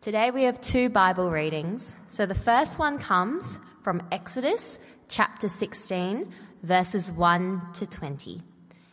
Today 0.00 0.30
we 0.30 0.44
have 0.44 0.58
two 0.62 0.88
Bible 0.88 1.30
readings. 1.30 1.94
So 2.08 2.24
the 2.24 2.34
first 2.34 2.78
one 2.78 2.96
comes 2.96 3.58
from 3.84 4.02
Exodus 4.10 4.78
chapter 5.10 5.46
16, 5.46 6.32
verses 6.62 7.12
1 7.12 7.72
to 7.74 7.84
20. 7.84 8.40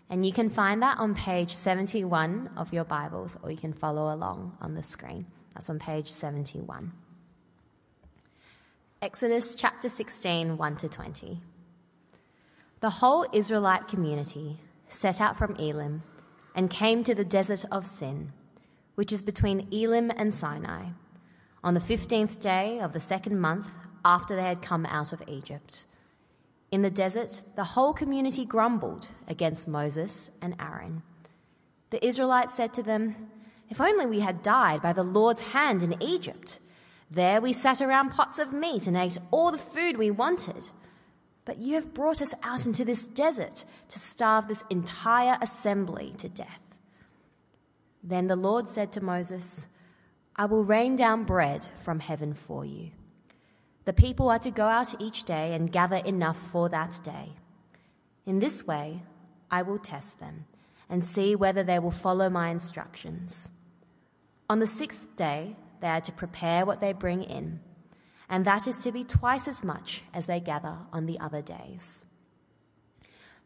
And 0.10 0.26
you 0.26 0.34
can 0.34 0.50
find 0.50 0.82
that 0.82 0.98
on 0.98 1.16
page 1.16 1.56
71 1.56 2.50
of 2.58 2.74
your 2.74 2.84
Bibles, 2.84 3.38
or 3.42 3.50
you 3.50 3.56
can 3.56 3.72
follow 3.72 4.14
along 4.14 4.58
on 4.60 4.74
the 4.74 4.84
screen. 4.84 5.26
That's 5.56 5.70
on 5.70 5.80
page 5.80 6.12
71. 6.12 6.92
Exodus 9.02 9.56
chapter 9.56 9.88
16, 9.88 10.58
1 10.58 10.76
to 10.76 10.90
20. 10.90 11.40
The 12.82 12.90
whole 12.90 13.26
Israelite 13.32 13.88
community 13.88 14.60
set 14.90 15.22
out 15.22 15.38
from 15.38 15.56
Elim 15.56 16.04
and 16.54 16.70
came 16.70 17.06
to 17.06 17.16
the 17.16 17.24
desert 17.24 17.64
of 17.72 17.86
Sin, 17.86 18.34
which 18.98 19.14
is 19.14 19.22
between 19.22 19.68
Elim 19.72 20.12
and 20.18 20.34
Sinai, 20.34 20.86
on 21.64 21.76
the 21.76 21.80
15th 21.80 22.40
day 22.40 22.80
of 22.80 22.94
the 22.94 23.00
second 23.00 23.40
month 23.40 23.68
after 24.04 24.36
they 24.36 24.42
had 24.42 24.64
come 24.64 24.88
out 24.88 25.14
of 25.14 25.22
Egypt. 25.28 25.86
In 26.72 26.82
the 26.82 26.90
desert, 26.90 27.44
the 27.56 27.64
whole 27.64 27.94
community 27.94 28.44
grumbled 28.44 29.08
against 29.28 29.68
Moses 29.68 30.32
and 30.42 30.56
Aaron. 30.60 31.04
The 31.92 32.04
Israelites 32.04 32.56
said 32.56 32.74
to 32.74 32.82
them, 32.82 33.30
If 33.70 33.80
only 33.80 34.08
we 34.08 34.22
had 34.22 34.42
died 34.42 34.82
by 34.82 34.94
the 34.94 35.04
Lord's 35.04 35.44
hand 35.44 35.84
in 35.84 36.02
Egypt. 36.02 36.60
There 37.12 37.40
we 37.40 37.54
sat 37.54 37.82
around 37.82 38.10
pots 38.10 38.40
of 38.40 38.52
meat 38.52 38.88
and 38.88 38.98
ate 38.98 39.20
all 39.30 39.52
the 39.52 39.60
food 39.60 39.98
we 39.98 40.10
wanted. 40.10 40.72
But 41.46 41.60
you 41.60 41.76
have 41.76 41.94
brought 41.94 42.20
us 42.20 42.34
out 42.42 42.66
into 42.66 42.84
this 42.84 43.06
desert 43.06 43.64
to 43.90 44.00
starve 44.00 44.48
this 44.48 44.64
entire 44.72 45.38
assembly 45.40 46.16
to 46.18 46.28
death. 46.28 46.67
Then 48.08 48.28
the 48.28 48.38
Lord 48.38 48.70
said 48.70 48.94
to 48.94 49.04
Moses, 49.04 49.68
I 50.34 50.46
will 50.46 50.64
rain 50.64 50.96
down 50.96 51.26
bread 51.26 51.68
from 51.80 52.00
heaven 52.00 52.34
for 52.34 52.64
you. 52.64 52.92
The 53.84 53.92
people 53.92 54.30
are 54.30 54.40
to 54.40 54.50
go 54.50 54.66
out 54.66 55.02
each 55.02 55.26
day 55.26 55.54
and 55.54 55.72
gather 55.72 55.98
enough 55.98 56.38
for 56.52 56.70
that 56.70 57.02
day. 57.04 57.34
In 58.26 58.40
this 58.40 58.66
way, 58.66 59.04
I 59.52 59.62
will 59.62 59.78
test 59.78 60.22
them 60.22 60.46
and 60.90 61.04
see 61.04 61.36
whether 61.36 61.64
they 61.64 61.80
will 61.80 61.92
follow 61.92 62.30
my 62.30 62.50
instructions. 62.50 63.52
On 64.50 64.60
the 64.60 64.68
sixth 64.68 65.14
day, 65.18 65.58
they 65.82 65.90
are 65.90 66.02
to 66.02 66.12
prepare 66.14 66.66
what 66.66 66.80
they 66.80 66.94
bring 66.94 67.24
in, 67.24 67.60
and 68.30 68.46
that 68.46 68.70
is 68.70 68.78
to 68.78 68.94
be 68.94 69.04
twice 69.04 69.50
as 69.50 69.66
much 69.66 70.04
as 70.14 70.28
they 70.28 70.40
gather 70.40 70.78
on 70.94 71.08
the 71.08 71.20
other 71.20 71.42
days. 71.42 72.06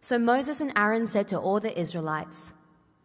So 0.01 0.19
Moses 0.19 0.61
and 0.61 0.71
Aaron 0.75 1.07
said 1.07 1.27
to 1.29 1.39
all 1.39 1.59
the 1.59 1.79
Israelites, 1.79 2.53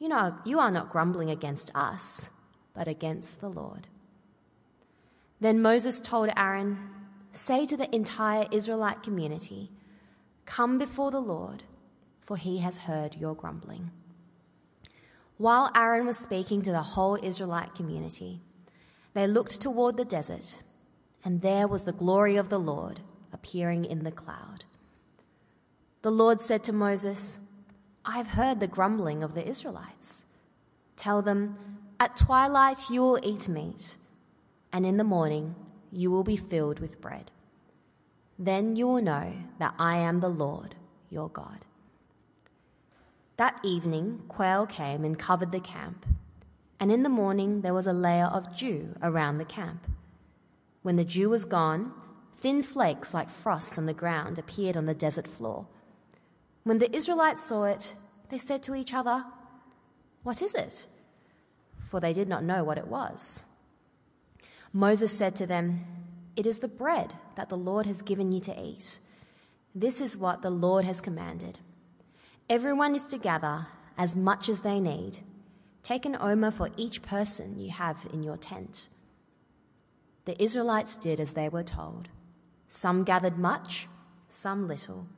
You 0.00 0.08
know, 0.08 0.34
you 0.46 0.58
are 0.58 0.70
not 0.70 0.88
grumbling 0.88 1.30
against 1.30 1.70
us, 1.74 2.30
but 2.74 2.88
against 2.88 3.40
the 3.40 3.50
Lord. 3.50 3.86
Then 5.40 5.60
Moses 5.60 6.00
told 6.00 6.30
Aaron, 6.36 6.78
Say 7.32 7.66
to 7.66 7.76
the 7.76 7.94
entire 7.94 8.46
Israelite 8.50 9.02
community, 9.02 9.70
Come 10.46 10.78
before 10.78 11.10
the 11.10 11.20
Lord, 11.20 11.62
for 12.26 12.38
he 12.38 12.58
has 12.58 12.78
heard 12.78 13.14
your 13.16 13.34
grumbling. 13.34 13.90
While 15.36 15.70
Aaron 15.74 16.06
was 16.06 16.16
speaking 16.16 16.62
to 16.62 16.72
the 16.72 16.82
whole 16.82 17.18
Israelite 17.22 17.74
community, 17.74 18.40
they 19.12 19.26
looked 19.26 19.60
toward 19.60 19.96
the 19.96 20.04
desert, 20.04 20.62
and 21.24 21.42
there 21.42 21.68
was 21.68 21.82
the 21.82 21.92
glory 21.92 22.36
of 22.36 22.48
the 22.48 22.58
Lord 22.58 23.00
appearing 23.32 23.84
in 23.84 24.02
the 24.04 24.10
cloud. 24.10 24.64
The 26.02 26.10
Lord 26.10 26.40
said 26.40 26.64
to 26.64 26.72
Moses, 26.72 27.38
I 28.04 28.16
have 28.16 28.28
heard 28.28 28.60
the 28.60 28.66
grumbling 28.66 29.22
of 29.22 29.34
the 29.34 29.46
Israelites. 29.46 30.24
Tell 30.96 31.22
them, 31.22 31.78
At 31.98 32.16
twilight 32.16 32.90
you 32.90 33.00
will 33.00 33.20
eat 33.22 33.48
meat 33.48 33.96
and 34.72 34.86
in 34.86 34.96
the 34.96 35.04
morning 35.04 35.54
you 35.92 36.10
will 36.10 36.22
be 36.22 36.36
filled 36.36 36.80
with 36.80 37.00
bread. 37.00 37.30
Then 38.38 38.76
you 38.76 38.86
will 38.86 39.02
know 39.02 39.32
that 39.58 39.74
I 39.78 39.96
am 39.96 40.20
the 40.20 40.28
Lord 40.28 40.76
your 41.10 41.28
God. 41.28 41.64
That 43.36 43.58
evening, 43.62 44.22
quail 44.28 44.66
came 44.66 45.04
and 45.04 45.18
covered 45.18 45.50
the 45.50 45.60
camp, 45.60 46.06
and 46.78 46.92
in 46.92 47.02
the 47.02 47.08
morning 47.08 47.62
there 47.62 47.74
was 47.74 47.86
a 47.86 47.92
layer 47.92 48.26
of 48.26 48.56
dew 48.56 48.94
around 49.02 49.38
the 49.38 49.44
camp. 49.44 49.86
When 50.82 50.96
the 50.96 51.04
dew 51.04 51.30
was 51.30 51.44
gone, 51.44 51.92
thin 52.40 52.62
flakes 52.62 53.12
like 53.12 53.28
frost 53.28 53.78
on 53.78 53.86
the 53.86 53.92
ground 53.92 54.38
appeared 54.38 54.76
on 54.76 54.86
the 54.86 54.94
desert 54.94 55.26
floor. 55.26 55.66
When 56.70 56.78
the 56.78 56.94
Israelites 56.94 57.46
saw 57.46 57.64
it, 57.64 57.94
they 58.28 58.38
said 58.38 58.62
to 58.62 58.76
each 58.76 58.94
other, 58.94 59.24
What 60.22 60.40
is 60.40 60.54
it? 60.54 60.86
For 61.88 61.98
they 61.98 62.12
did 62.12 62.28
not 62.28 62.44
know 62.44 62.62
what 62.62 62.78
it 62.78 62.86
was. 62.86 63.44
Moses 64.72 65.10
said 65.10 65.34
to 65.34 65.48
them, 65.48 65.84
It 66.36 66.46
is 66.46 66.60
the 66.60 66.68
bread 66.68 67.14
that 67.34 67.48
the 67.48 67.56
Lord 67.56 67.86
has 67.86 68.02
given 68.02 68.30
you 68.30 68.38
to 68.42 68.56
eat. 68.56 69.00
This 69.74 70.00
is 70.00 70.16
what 70.16 70.42
the 70.42 70.50
Lord 70.50 70.84
has 70.84 71.00
commanded. 71.00 71.58
Everyone 72.48 72.94
is 72.94 73.08
to 73.08 73.18
gather 73.18 73.66
as 73.98 74.14
much 74.14 74.48
as 74.48 74.60
they 74.60 74.78
need. 74.78 75.18
Take 75.82 76.06
an 76.06 76.16
omer 76.20 76.52
for 76.52 76.70
each 76.76 77.02
person 77.02 77.58
you 77.58 77.70
have 77.70 78.06
in 78.12 78.22
your 78.22 78.36
tent. 78.36 78.88
The 80.24 80.40
Israelites 80.40 80.94
did 80.94 81.18
as 81.18 81.32
they 81.32 81.48
were 81.48 81.64
told. 81.64 82.10
Some 82.68 83.02
gathered 83.02 83.38
much, 83.38 83.88
some 84.28 84.68
little. 84.68 85.08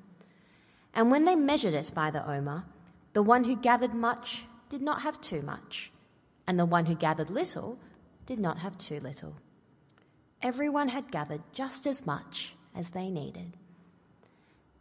And 0.94 1.10
when 1.10 1.24
they 1.24 1.34
measured 1.34 1.74
it 1.74 1.90
by 1.94 2.10
the 2.10 2.28
omer, 2.28 2.64
the 3.12 3.22
one 3.22 3.44
who 3.44 3.56
gathered 3.56 3.94
much 3.94 4.44
did 4.68 4.82
not 4.82 5.02
have 5.02 5.20
too 5.20 5.42
much, 5.42 5.90
and 6.46 6.58
the 6.58 6.66
one 6.66 6.86
who 6.86 6.94
gathered 6.94 7.30
little 7.30 7.78
did 8.26 8.38
not 8.38 8.58
have 8.58 8.78
too 8.78 9.00
little. 9.00 9.34
Everyone 10.40 10.88
had 10.88 11.10
gathered 11.10 11.42
just 11.52 11.86
as 11.86 12.06
much 12.06 12.54
as 12.74 12.90
they 12.90 13.10
needed. 13.10 13.56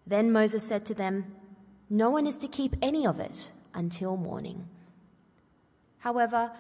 Then 0.08 0.32
Moses 0.32 0.64
said 0.64 0.86
to 0.86 0.94
them, 0.94 1.36
No 1.90 2.10
one 2.10 2.26
is 2.26 2.36
to 2.38 2.48
keep 2.48 2.76
any 2.82 3.06
of 3.06 3.20
it 3.20 3.52
until 3.74 4.18
morning. 4.18 4.68
However, 6.00 6.52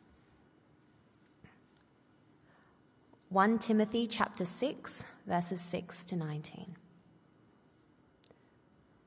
1 3.28 3.58
Timothy 3.60 4.08
chapter 4.08 4.44
6 4.44 5.04
verses 5.24 5.60
6 5.60 6.04
to 6.06 6.16
19. 6.16 6.74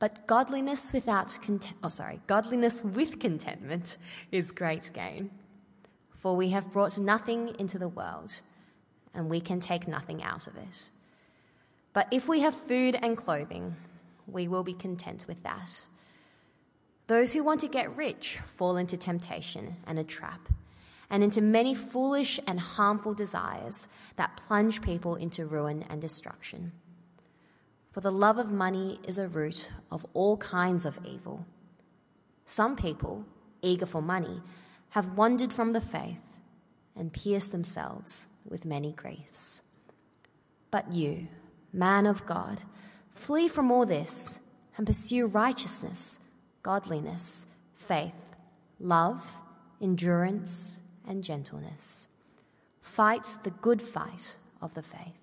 But 0.04 0.28
godliness 0.28 0.92
without 0.92 1.40
content, 1.42 1.78
oh 1.82 1.88
sorry, 1.88 2.20
godliness 2.28 2.84
with 2.84 3.22
contentment 3.22 3.96
is 4.34 4.52
great 4.52 4.92
gain. 4.94 5.32
For 6.20 6.36
we 6.36 6.50
have 6.50 6.74
brought 6.74 6.98
nothing 6.98 7.56
into 7.58 7.80
the 7.80 7.88
world, 7.88 8.42
and 9.14 9.30
we 9.30 9.40
can 9.40 9.62
take 9.62 9.88
nothing 9.88 10.22
out 10.22 10.46
of 10.46 10.58
it. 10.58 10.90
But 11.94 12.10
if 12.12 12.28
we 12.28 12.42
have 12.42 12.54
food 12.54 13.00
and 13.02 13.16
clothing, 13.16 13.78
we 14.28 14.50
will 14.50 14.66
be 14.66 14.74
content 14.74 15.24
with 15.26 15.42
that. 15.44 15.72
Those 17.08 17.32
who 17.32 17.42
want 17.42 17.62
to 17.62 17.70
get 17.70 17.96
rich 17.96 18.40
fall 18.58 18.76
into 18.76 18.98
temptation 18.98 19.78
and 19.88 19.98
a 19.98 20.04
trap, 20.04 20.50
and 21.10 21.24
into 21.24 21.40
many 21.40 21.74
foolish 21.74 22.42
and 22.46 22.60
harmful 22.60 23.14
desires 23.14 23.88
that 24.18 24.36
plunge 24.36 24.82
people 24.82 25.16
into 25.16 25.46
ruin 25.46 25.86
and 25.90 26.02
destruction. 26.02 26.74
For 27.94 28.02
the 28.02 28.12
love 28.12 28.40
of 28.40 28.52
money 28.52 29.00
is 29.08 29.20
a 29.20 29.28
root 29.28 29.70
of 29.92 30.04
all 30.16 30.38
kinds 30.38 30.88
of 30.88 31.00
evil. 31.06 31.46
Some 32.48 32.76
people, 32.76 33.24
eager 33.62 33.86
for 33.86 34.02
money, 34.02 34.42
have 34.90 35.16
wandered 35.16 35.54
from 35.54 35.74
the 35.74 35.82
faith 35.82 36.18
and 36.96 37.14
pierced 37.14 37.52
themselves 37.52 38.26
with 38.50 38.66
many 38.66 38.94
griefs. 38.94 39.62
But 40.72 40.92
you, 40.92 41.28
man 41.72 42.08
of 42.08 42.26
God, 42.26 42.62
flee 43.14 43.48
from 43.48 43.72
all 43.72 43.86
this 43.86 44.40
and 44.76 44.88
pursue 44.88 45.28
righteousness, 45.28 46.20
godliness, 46.64 47.46
faith, 47.76 48.36
love, 48.80 49.24
endurance, 49.80 50.80
and 51.08 51.24
gentleness. 51.24 52.08
Fight 52.82 53.38
the 53.44 53.52
good 53.52 53.84
fight 53.84 54.38
of 54.64 54.74
the 54.74 54.82
faith. 54.82 55.23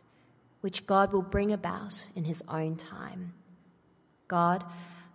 which 0.61 0.85
God 0.85 1.11
will 1.11 1.21
bring 1.21 1.51
about 1.51 2.07
in 2.15 2.23
his 2.23 2.43
own 2.47 2.75
time. 2.75 3.33
God, 4.27 4.63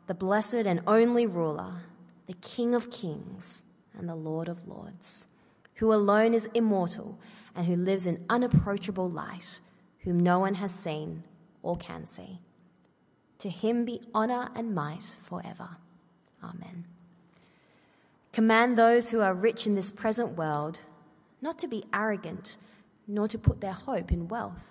the 0.06 0.14
blessed 0.14 0.54
and 0.54 0.80
only 0.86 1.26
ruler, 1.26 1.82
the 2.26 2.34
King 2.34 2.74
of 2.74 2.90
kings 2.90 3.62
and 3.96 4.08
the 4.08 4.14
Lord 4.14 4.48
of 4.48 4.68
lords, 4.68 5.26
who 5.76 5.92
alone 5.92 6.34
is 6.34 6.48
immortal 6.54 7.18
and 7.54 7.66
who 7.66 7.76
lives 7.76 8.06
in 8.06 8.24
unapproachable 8.28 9.08
light, 9.08 9.60
whom 10.00 10.20
no 10.20 10.38
one 10.38 10.54
has 10.54 10.72
seen 10.72 11.24
or 11.62 11.76
can 11.76 12.06
see. 12.06 12.40
To 13.38 13.50
him 13.50 13.84
be 13.84 14.00
honour 14.14 14.50
and 14.54 14.74
might 14.74 15.16
forever. 15.22 15.68
Amen. 16.42 16.84
Command 18.32 18.76
those 18.76 19.10
who 19.10 19.20
are 19.20 19.34
rich 19.34 19.66
in 19.66 19.74
this 19.74 19.90
present 19.90 20.36
world 20.36 20.78
not 21.40 21.58
to 21.58 21.68
be 21.68 21.84
arrogant, 21.92 22.56
nor 23.06 23.28
to 23.28 23.38
put 23.38 23.60
their 23.60 23.72
hope 23.72 24.10
in 24.10 24.28
wealth, 24.28 24.70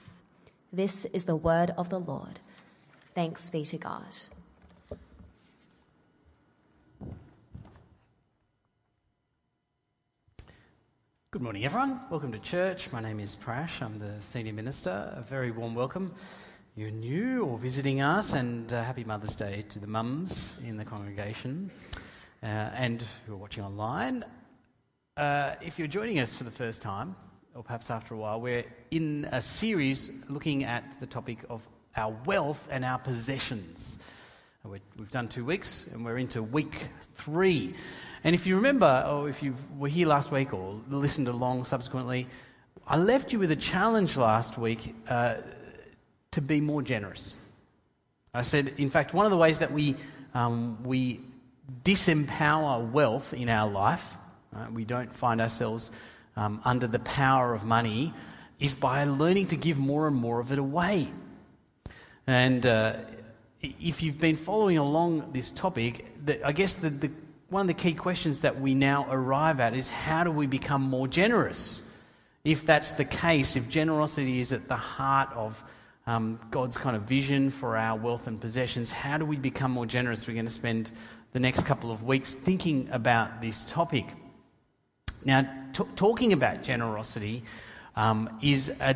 This 0.73 1.03
is 1.11 1.25
the 1.25 1.35
word 1.35 1.73
of 1.77 1.89
the 1.89 1.99
Lord. 1.99 2.39
Thanks 3.13 3.49
be 3.49 3.65
to 3.65 3.77
God. 3.77 4.15
Good 11.31 11.41
morning, 11.41 11.65
everyone. 11.65 11.99
Welcome 12.09 12.31
to 12.31 12.39
church. 12.39 12.89
My 12.93 13.01
name 13.01 13.19
is 13.19 13.35
Prash. 13.35 13.81
I'm 13.81 13.99
the 13.99 14.13
senior 14.21 14.53
minister. 14.53 15.13
A 15.13 15.21
very 15.21 15.51
warm 15.51 15.75
welcome. 15.75 16.13
You're 16.77 16.89
new 16.89 17.43
or 17.43 17.57
visiting 17.57 17.99
us, 17.99 18.31
and 18.31 18.71
uh, 18.71 18.81
happy 18.81 19.03
Mother's 19.03 19.35
Day 19.35 19.65
to 19.71 19.79
the 19.79 19.87
mums 19.87 20.55
in 20.65 20.77
the 20.77 20.85
congregation 20.85 21.69
uh, 22.43 22.45
and 22.45 23.03
who 23.27 23.33
are 23.33 23.37
watching 23.37 23.65
online. 23.65 24.23
Uh, 25.17 25.55
if 25.61 25.77
you're 25.77 25.89
joining 25.89 26.19
us 26.19 26.33
for 26.33 26.45
the 26.45 26.51
first 26.51 26.81
time, 26.81 27.13
or 27.55 27.63
perhaps 27.63 27.89
after 27.89 28.13
a 28.13 28.17
while, 28.17 28.39
we're 28.39 28.63
in 28.91 29.27
a 29.31 29.41
series 29.41 30.09
looking 30.29 30.63
at 30.63 30.99
the 30.99 31.05
topic 31.05 31.39
of 31.49 31.61
our 31.95 32.15
wealth 32.25 32.67
and 32.71 32.85
our 32.85 32.97
possessions. 32.97 33.99
We've 34.63 35.11
done 35.11 35.27
two 35.27 35.43
weeks, 35.43 35.87
and 35.91 36.05
we're 36.05 36.17
into 36.17 36.43
week 36.43 36.87
three. 37.15 37.75
And 38.23 38.35
if 38.35 38.45
you 38.45 38.55
remember, 38.55 39.05
or 39.09 39.27
if 39.27 39.43
you 39.43 39.55
were 39.77 39.89
here 39.89 40.07
last 40.07 40.31
week 40.31 40.53
or 40.53 40.79
listened 40.89 41.27
along 41.27 41.65
subsequently, 41.65 42.27
I 42.87 42.97
left 42.97 43.33
you 43.33 43.39
with 43.39 43.51
a 43.51 43.55
challenge 43.55 44.15
last 44.15 44.57
week 44.57 44.95
uh, 45.09 45.35
to 46.31 46.41
be 46.41 46.61
more 46.61 46.81
generous. 46.81 47.33
I 48.33 48.43
said, 48.43 48.75
in 48.77 48.89
fact, 48.89 49.13
one 49.13 49.25
of 49.25 49.31
the 49.31 49.37
ways 49.37 49.59
that 49.59 49.73
we, 49.73 49.95
um, 50.33 50.81
we 50.83 51.19
disempower 51.83 52.89
wealth 52.91 53.33
in 53.33 53.49
our 53.49 53.69
life, 53.69 54.15
right, 54.53 54.71
we 54.71 54.85
don't 54.85 55.13
find 55.13 55.41
ourselves 55.41 55.91
um, 56.35 56.61
under 56.63 56.87
the 56.87 56.99
power 56.99 57.53
of 57.53 57.63
money, 57.63 58.13
is 58.59 58.75
by 58.75 59.03
learning 59.03 59.47
to 59.47 59.57
give 59.57 59.77
more 59.77 60.07
and 60.07 60.15
more 60.15 60.39
of 60.39 60.51
it 60.51 60.59
away. 60.59 61.07
And 62.27 62.65
uh, 62.65 62.97
if 63.61 64.01
you've 64.01 64.19
been 64.19 64.35
following 64.35 64.77
along 64.77 65.31
this 65.33 65.49
topic, 65.51 66.05
the, 66.23 66.45
I 66.45 66.51
guess 66.51 66.75
the, 66.75 66.89
the 66.89 67.11
one 67.49 67.61
of 67.61 67.67
the 67.67 67.73
key 67.73 67.93
questions 67.93 68.41
that 68.41 68.61
we 68.61 68.73
now 68.73 69.07
arrive 69.09 69.59
at 69.59 69.73
is 69.73 69.89
how 69.89 70.23
do 70.23 70.31
we 70.31 70.47
become 70.47 70.81
more 70.81 71.05
generous? 71.05 71.83
If 72.45 72.65
that's 72.65 72.91
the 72.91 73.03
case, 73.03 73.57
if 73.57 73.67
generosity 73.67 74.39
is 74.39 74.53
at 74.53 74.69
the 74.69 74.77
heart 74.77 75.29
of 75.35 75.61
um, 76.07 76.39
God's 76.49 76.77
kind 76.77 76.95
of 76.95 77.03
vision 77.03 77.51
for 77.51 77.75
our 77.75 77.97
wealth 77.97 78.27
and 78.27 78.39
possessions, 78.39 78.89
how 78.89 79.17
do 79.17 79.25
we 79.25 79.35
become 79.35 79.71
more 79.71 79.85
generous? 79.85 80.25
We're 80.25 80.33
going 80.33 80.45
to 80.45 80.51
spend 80.51 80.91
the 81.33 81.41
next 81.41 81.65
couple 81.65 81.91
of 81.91 82.03
weeks 82.03 82.33
thinking 82.33 82.87
about 82.91 83.41
this 83.41 83.65
topic. 83.65 84.05
Now, 85.25 85.47
t- 85.73 85.83
talking 85.95 86.33
about 86.33 86.63
generosity 86.63 87.43
um, 87.95 88.29
is, 88.41 88.69
a, 88.79 88.95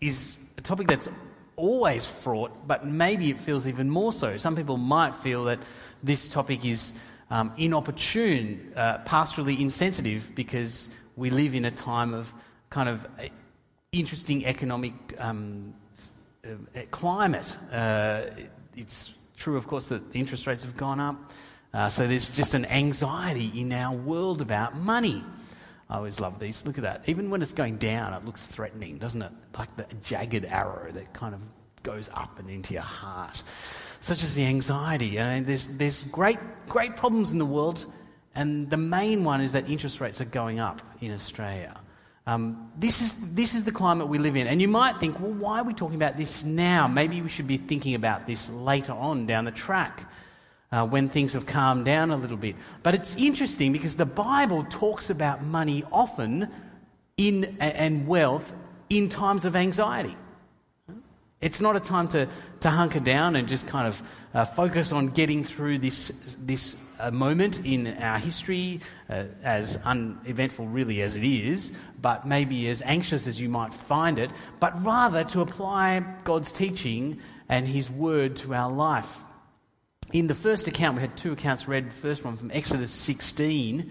is 0.00 0.36
a 0.58 0.60
topic 0.60 0.86
that's 0.86 1.08
always 1.56 2.06
fraught, 2.06 2.66
but 2.66 2.86
maybe 2.86 3.30
it 3.30 3.40
feels 3.40 3.66
even 3.66 3.88
more 3.88 4.12
so. 4.12 4.36
Some 4.36 4.56
people 4.56 4.76
might 4.76 5.14
feel 5.14 5.44
that 5.44 5.58
this 6.02 6.28
topic 6.28 6.64
is 6.64 6.92
um, 7.30 7.52
inopportune, 7.56 8.72
uh, 8.76 8.98
pastorally 8.98 9.58
insensitive, 9.60 10.34
because 10.34 10.88
we 11.16 11.30
live 11.30 11.54
in 11.54 11.64
a 11.64 11.70
time 11.70 12.14
of 12.14 12.32
kind 12.70 12.88
of 12.88 13.06
interesting 13.92 14.44
economic 14.46 14.92
um, 15.18 15.74
uh, 16.44 16.48
climate. 16.90 17.56
Uh, 17.72 18.22
it's 18.76 19.10
true, 19.36 19.56
of 19.56 19.66
course, 19.66 19.86
that 19.86 20.12
the 20.12 20.18
interest 20.18 20.46
rates 20.46 20.64
have 20.64 20.76
gone 20.76 21.00
up. 21.00 21.32
Uh, 21.72 21.88
so 21.88 22.06
there's 22.06 22.36
just 22.36 22.54
an 22.54 22.64
anxiety 22.66 23.50
in 23.58 23.72
our 23.72 23.94
world 23.96 24.40
about 24.40 24.76
money. 24.76 25.24
I 25.88 25.96
always 25.96 26.18
love 26.20 26.38
these. 26.38 26.66
Look 26.66 26.78
at 26.78 26.82
that. 26.82 27.08
Even 27.08 27.30
when 27.30 27.42
it's 27.42 27.52
going 27.52 27.76
down, 27.76 28.12
it 28.12 28.24
looks 28.24 28.44
threatening, 28.44 28.98
doesn't 28.98 29.22
it? 29.22 29.32
Like 29.56 29.74
the 29.76 29.86
jagged 30.02 30.44
arrow 30.44 30.90
that 30.92 31.12
kind 31.12 31.34
of 31.34 31.40
goes 31.82 32.10
up 32.12 32.38
and 32.40 32.50
into 32.50 32.74
your 32.74 32.82
heart 32.82 33.42
such 34.00 34.22
as 34.22 34.34
the 34.34 34.44
anxiety. 34.44 35.18
I 35.20 35.34
mean, 35.34 35.44
there's, 35.44 35.66
there's 35.66 36.04
great, 36.04 36.38
great 36.68 36.96
problems 36.96 37.32
in 37.32 37.38
the 37.38 37.46
world, 37.46 37.86
and 38.36 38.70
the 38.70 38.76
main 38.76 39.24
one 39.24 39.40
is 39.40 39.52
that 39.52 39.68
interest 39.68 40.00
rates 40.00 40.20
are 40.20 40.26
going 40.26 40.60
up 40.60 40.80
in 41.00 41.12
Australia. 41.12 41.74
Um, 42.28 42.70
this, 42.78 43.00
is, 43.00 43.34
this 43.34 43.54
is 43.54 43.64
the 43.64 43.72
climate 43.72 44.08
we 44.08 44.18
live 44.18 44.36
in. 44.36 44.46
And 44.46 44.60
you 44.60 44.68
might 44.68 44.98
think, 44.98 45.18
well, 45.20 45.32
why 45.32 45.60
are 45.60 45.64
we 45.64 45.74
talking 45.74 45.96
about 45.96 46.16
this 46.16 46.44
now? 46.44 46.86
Maybe 46.86 47.20
we 47.20 47.28
should 47.28 47.46
be 47.46 47.56
thinking 47.56 47.94
about 47.94 48.26
this 48.26 48.48
later 48.50 48.92
on 48.92 49.26
down 49.26 49.44
the 49.44 49.52
track 49.52 50.08
uh, 50.72 50.86
when 50.86 51.08
things 51.08 51.32
have 51.32 51.46
calmed 51.46 51.84
down 51.84 52.10
a 52.10 52.16
little 52.16 52.36
bit. 52.36 52.56
But 52.82 52.94
it's 52.94 53.14
interesting 53.16 53.72
because 53.72 53.96
the 53.96 54.06
Bible 54.06 54.66
talks 54.68 55.10
about 55.10 55.44
money 55.44 55.84
often 55.92 56.48
in, 57.16 57.56
and 57.60 58.06
wealth 58.06 58.52
in 58.90 59.08
times 59.08 59.44
of 59.44 59.56
anxiety. 59.56 60.16
It's 61.40 61.60
not 61.60 61.76
a 61.76 61.80
time 61.80 62.08
to, 62.08 62.28
to 62.60 62.70
hunker 62.70 63.00
down 63.00 63.36
and 63.36 63.46
just 63.46 63.66
kind 63.66 63.86
of 63.86 64.02
uh, 64.32 64.44
focus 64.46 64.90
on 64.90 65.08
getting 65.08 65.44
through 65.44 65.78
this, 65.78 66.36
this 66.40 66.76
uh, 66.98 67.10
moment 67.10 67.64
in 67.64 67.88
our 67.98 68.18
history, 68.18 68.80
uh, 69.10 69.24
as 69.42 69.76
uneventful 69.84 70.66
really 70.66 71.02
as 71.02 71.16
it 71.16 71.24
is, 71.24 71.72
but 72.00 72.26
maybe 72.26 72.68
as 72.68 72.80
anxious 72.82 73.26
as 73.26 73.38
you 73.38 73.50
might 73.50 73.74
find 73.74 74.18
it, 74.18 74.30
but 74.60 74.82
rather 74.82 75.24
to 75.24 75.42
apply 75.42 76.02
God's 76.24 76.50
teaching 76.50 77.20
and 77.50 77.68
His 77.68 77.90
word 77.90 78.36
to 78.36 78.54
our 78.54 78.72
life. 78.72 79.22
In 80.12 80.26
the 80.26 80.34
first 80.34 80.68
account, 80.68 80.96
we 80.96 81.02
had 81.02 81.16
two 81.16 81.32
accounts 81.32 81.66
read. 81.66 81.90
The 81.90 81.94
first 81.94 82.24
one 82.24 82.36
from 82.36 82.50
Exodus 82.52 82.90
16 82.90 83.90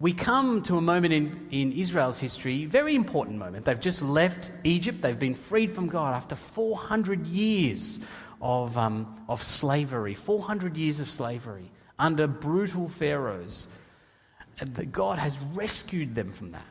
we 0.00 0.12
come 0.12 0.62
to 0.62 0.76
a 0.76 0.80
moment 0.80 1.14
in, 1.14 1.48
in 1.50 1.72
Israel's 1.72 2.18
history, 2.18 2.66
very 2.66 2.94
important 2.94 3.38
moment. 3.38 3.64
They've 3.64 3.80
just 3.80 4.02
left 4.02 4.50
Egypt, 4.64 5.00
they've 5.00 5.18
been 5.18 5.34
freed 5.34 5.70
from 5.74 5.86
God 5.86 6.14
after 6.14 6.34
400 6.34 7.26
years 7.26 7.98
of, 8.42 8.76
um, 8.76 9.24
of 9.28 9.42
slavery, 9.42 10.14
400 10.14 10.76
years 10.76 11.00
of 11.00 11.10
slavery 11.10 11.70
under 11.98 12.26
brutal 12.26 12.88
pharaohs. 12.88 13.66
God 14.92 15.18
has 15.18 15.38
rescued 15.54 16.14
them 16.14 16.32
from 16.32 16.52
that. 16.52 16.62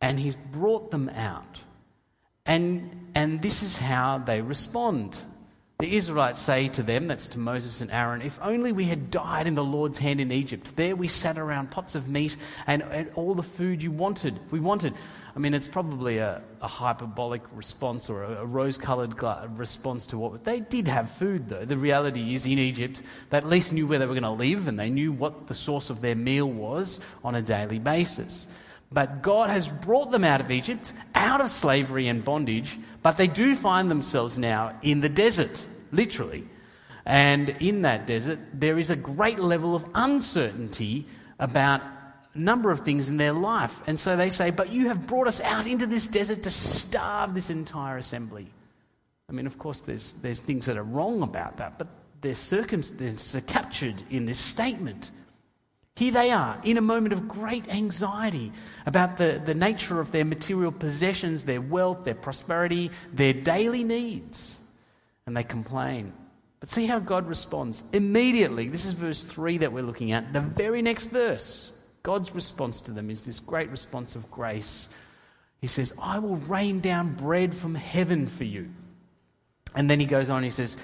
And 0.00 0.18
He's 0.18 0.36
brought 0.36 0.90
them 0.90 1.08
out. 1.10 1.60
And, 2.46 3.10
and 3.14 3.42
this 3.42 3.62
is 3.62 3.76
how 3.76 4.18
they 4.18 4.40
respond. 4.40 5.18
The 5.82 5.96
Israelites 5.96 6.38
say 6.38 6.68
to 6.68 6.82
them, 6.84 7.08
that's 7.08 7.26
to 7.26 7.40
Moses 7.40 7.80
and 7.80 7.90
Aaron, 7.90 8.22
if 8.22 8.38
only 8.40 8.70
we 8.70 8.84
had 8.84 9.10
died 9.10 9.48
in 9.48 9.56
the 9.56 9.64
Lord's 9.64 9.98
hand 9.98 10.20
in 10.20 10.30
Egypt. 10.30 10.76
There 10.76 10.94
we 10.94 11.08
sat 11.08 11.38
around 11.38 11.72
pots 11.72 11.96
of 11.96 12.08
meat 12.08 12.36
and, 12.68 12.82
and 12.82 13.10
all 13.16 13.34
the 13.34 13.42
food 13.42 13.82
you 13.82 13.90
wanted. 13.90 14.38
We 14.52 14.60
wanted. 14.60 14.94
I 15.34 15.40
mean, 15.40 15.54
it's 15.54 15.66
probably 15.66 16.18
a, 16.18 16.40
a 16.60 16.68
hyperbolic 16.68 17.42
response 17.52 18.08
or 18.08 18.22
a, 18.22 18.42
a 18.42 18.46
rose 18.46 18.78
coloured 18.78 19.20
response 19.58 20.06
to 20.06 20.18
what. 20.18 20.44
They 20.44 20.60
did 20.60 20.86
have 20.86 21.10
food, 21.10 21.48
though. 21.48 21.64
The 21.64 21.76
reality 21.76 22.36
is, 22.36 22.46
in 22.46 22.60
Egypt, 22.60 23.02
they 23.30 23.38
at 23.38 23.48
least 23.48 23.72
knew 23.72 23.88
where 23.88 23.98
they 23.98 24.06
were 24.06 24.14
going 24.14 24.22
to 24.22 24.30
live 24.30 24.68
and 24.68 24.78
they 24.78 24.88
knew 24.88 25.10
what 25.10 25.48
the 25.48 25.54
source 25.54 25.90
of 25.90 26.00
their 26.00 26.14
meal 26.14 26.46
was 26.46 27.00
on 27.24 27.34
a 27.34 27.42
daily 27.42 27.80
basis. 27.80 28.46
But 28.92 29.20
God 29.20 29.50
has 29.50 29.66
brought 29.66 30.12
them 30.12 30.22
out 30.22 30.40
of 30.40 30.52
Egypt, 30.52 30.92
out 31.16 31.40
of 31.40 31.50
slavery 31.50 32.06
and 32.06 32.24
bondage, 32.24 32.78
but 33.02 33.16
they 33.16 33.26
do 33.26 33.56
find 33.56 33.90
themselves 33.90 34.38
now 34.38 34.78
in 34.82 35.00
the 35.00 35.08
desert, 35.08 35.66
literally. 35.92 36.48
And 37.04 37.48
in 37.60 37.82
that 37.82 38.06
desert, 38.06 38.38
there 38.52 38.78
is 38.78 38.90
a 38.90 38.96
great 38.96 39.38
level 39.38 39.74
of 39.74 39.84
uncertainty 39.94 41.06
about 41.38 41.82
a 42.34 42.38
number 42.38 42.70
of 42.70 42.80
things 42.80 43.08
in 43.08 43.16
their 43.16 43.32
life. 43.32 43.82
And 43.86 43.98
so 43.98 44.16
they 44.16 44.30
say, 44.30 44.50
But 44.50 44.72
you 44.72 44.88
have 44.88 45.06
brought 45.06 45.28
us 45.28 45.40
out 45.40 45.66
into 45.66 45.86
this 45.86 46.06
desert 46.06 46.42
to 46.44 46.50
starve 46.50 47.34
this 47.34 47.50
entire 47.50 47.98
assembly. 47.98 48.48
I 49.28 49.32
mean, 49.32 49.46
of 49.46 49.58
course, 49.58 49.80
there's, 49.80 50.12
there's 50.14 50.40
things 50.40 50.66
that 50.66 50.76
are 50.76 50.82
wrong 50.82 51.22
about 51.22 51.56
that, 51.56 51.78
but 51.78 51.88
their 52.20 52.34
circumstances 52.34 53.34
are 53.34 53.40
captured 53.40 54.02
in 54.10 54.26
this 54.26 54.38
statement. 54.38 55.10
Here 55.96 56.12
they 56.12 56.30
are 56.30 56.58
in 56.64 56.78
a 56.78 56.82
moment 56.82 57.12
of 57.12 57.28
great 57.28 57.68
anxiety 57.68 58.52
about 58.86 59.18
the, 59.18 59.42
the 59.44 59.54
nature 59.54 60.00
of 60.00 60.10
their 60.10 60.24
material 60.24 60.72
possessions, 60.72 61.44
their 61.44 61.60
wealth, 61.60 62.04
their 62.04 62.14
prosperity, 62.14 62.90
their 63.12 63.32
daily 63.34 63.84
needs. 63.84 64.58
And 65.26 65.36
they 65.36 65.44
complain. 65.44 66.12
But 66.60 66.70
see 66.70 66.86
how 66.86 66.98
God 66.98 67.26
responds. 67.26 67.82
Immediately, 67.92 68.68
this 68.68 68.84
is 68.84 68.92
verse 68.92 69.24
3 69.24 69.58
that 69.58 69.72
we're 69.72 69.82
looking 69.82 70.12
at, 70.12 70.32
the 70.32 70.40
very 70.40 70.82
next 70.82 71.06
verse. 71.06 71.72
God's 72.02 72.34
response 72.34 72.80
to 72.82 72.92
them 72.92 73.10
is 73.10 73.22
this 73.22 73.38
great 73.38 73.70
response 73.70 74.14
of 74.14 74.30
grace. 74.30 74.88
He 75.60 75.66
says, 75.66 75.92
I 76.00 76.18
will 76.18 76.36
rain 76.36 76.80
down 76.80 77.14
bread 77.14 77.54
from 77.54 77.74
heaven 77.74 78.26
for 78.26 78.44
you. 78.44 78.70
And 79.74 79.88
then 79.88 80.00
he 80.00 80.06
goes 80.06 80.30
on, 80.30 80.42
he 80.42 80.50
says, 80.50 80.76